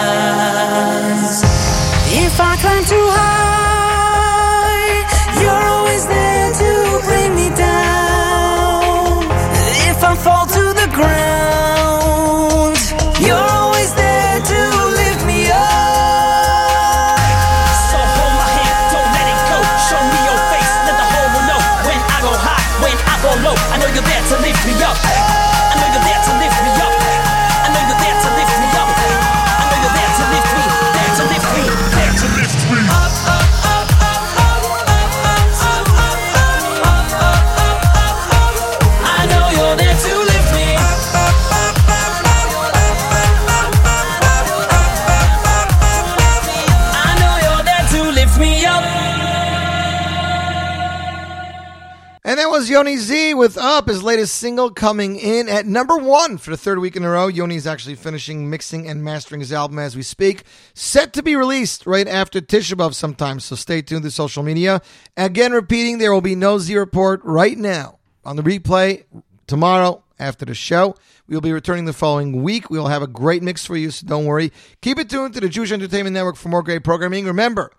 Yoni 52.79 52.97
Z 52.97 53.35
with 53.35 53.59
Up, 53.59 53.89
his 53.89 54.05
latest 54.05 54.37
single 54.37 54.71
coming 54.71 55.17
in 55.17 55.49
at 55.49 55.67
number 55.67 55.97
one 55.97 56.39
for 56.39 56.53
the 56.53 56.57
third 56.57 56.79
week 56.79 56.95
in 56.95 57.03
a 57.03 57.11
row. 57.11 57.27
Yoni's 57.27 57.67
actually 57.67 57.97
finishing 57.97 58.49
mixing 58.49 58.87
and 58.87 59.03
mastering 59.03 59.41
his 59.41 59.53
album 59.53 59.81
as 59.81 59.97
we 59.97 60.03
speak. 60.05 60.45
Set 60.75 61.13
to 61.15 61.21
be 61.25 61.35
released 61.35 61.87
right 61.87 62.07
after 62.07 62.41
Tisha 62.41 62.75
B'Av 62.75 62.95
sometime, 62.95 63.41
so 63.41 63.57
stay 63.57 63.83
tuned 63.83 64.05
to 64.05 64.13
social 64.13 64.45
media. 64.45 64.81
Again, 65.17 65.51
repeating, 65.51 65.99
there 65.99 66.13
will 66.13 66.21
be 66.21 66.37
no 66.37 66.61
Z 66.61 66.77
Report 66.77 67.21
right 67.25 67.59
now 67.59 67.99
on 68.25 68.37
the 68.37 68.45
replay 68.45 69.03
tomorrow 69.49 70.05
after 70.21 70.45
the 70.45 70.55
show. 70.55 70.95
We 71.27 71.35
will 71.35 71.41
be 71.41 71.53
returning 71.53 71.85
the 71.85 71.93
following 71.93 72.45
week. 72.45 72.71
We 72.71 72.79
will 72.79 72.87
have 72.87 73.03
a 73.03 73.09
great 73.09 73.43
mix 73.43 73.65
for 73.65 73.77
you, 73.77 73.91
so 73.91 74.07
don't 74.07 74.25
worry. 74.25 74.53
Keep 74.83 75.01
it 75.01 75.11
tuned 75.11 75.35
to 75.35 75.41
the 75.41 75.49
Jewish 75.49 75.73
Entertainment 75.73 76.15
Network 76.15 76.37
for 76.37 76.49
more 76.49 76.63
great 76.63 76.85
programming. 76.85 77.27
Remember, 77.27 77.73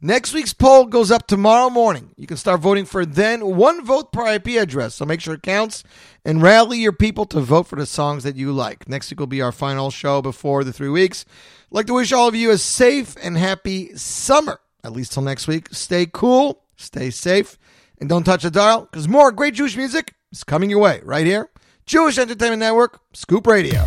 Next 0.00 0.34
week's 0.34 0.52
poll 0.52 0.84
goes 0.84 1.10
up 1.10 1.26
tomorrow 1.26 1.70
morning. 1.70 2.10
You 2.16 2.26
can 2.26 2.36
start 2.36 2.60
voting 2.60 2.84
for 2.84 3.06
then 3.06 3.56
one 3.56 3.82
vote 3.82 4.12
per 4.12 4.26
IP 4.34 4.48
address, 4.48 4.94
so 4.94 5.06
make 5.06 5.22
sure 5.22 5.32
it 5.32 5.42
counts 5.42 5.84
and 6.22 6.42
rally 6.42 6.78
your 6.78 6.92
people 6.92 7.24
to 7.26 7.40
vote 7.40 7.66
for 7.66 7.76
the 7.76 7.86
songs 7.86 8.22
that 8.24 8.36
you 8.36 8.52
like. 8.52 8.86
Next 8.90 9.10
week 9.10 9.20
will 9.20 9.26
be 9.26 9.40
our 9.40 9.52
final 9.52 9.90
show 9.90 10.20
before 10.20 10.64
the 10.64 10.72
three 10.72 10.90
weeks. 10.90 11.24
I'd 11.70 11.74
like 11.74 11.86
to 11.86 11.94
wish 11.94 12.12
all 12.12 12.28
of 12.28 12.34
you 12.34 12.50
a 12.50 12.58
safe 12.58 13.16
and 13.22 13.38
happy 13.38 13.96
summer. 13.96 14.60
At 14.84 14.92
least 14.92 15.14
till 15.14 15.22
next 15.22 15.48
week. 15.48 15.68
Stay 15.72 16.06
cool, 16.12 16.62
stay 16.76 17.08
safe, 17.08 17.56
and 17.98 18.06
don't 18.06 18.24
touch 18.24 18.42
the 18.42 18.50
dial 18.50 18.82
because 18.82 19.08
more 19.08 19.32
great 19.32 19.54
Jewish 19.54 19.78
music 19.78 20.12
is 20.30 20.44
coming 20.44 20.68
your 20.68 20.80
way 20.80 21.00
right 21.04 21.24
here. 21.24 21.48
Jewish 21.86 22.18
Entertainment 22.18 22.60
Network, 22.60 23.00
Scoop 23.14 23.46
Radio. 23.46 23.86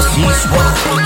cause 0.00 0.14
he's 0.16 0.44
what 0.46 0.99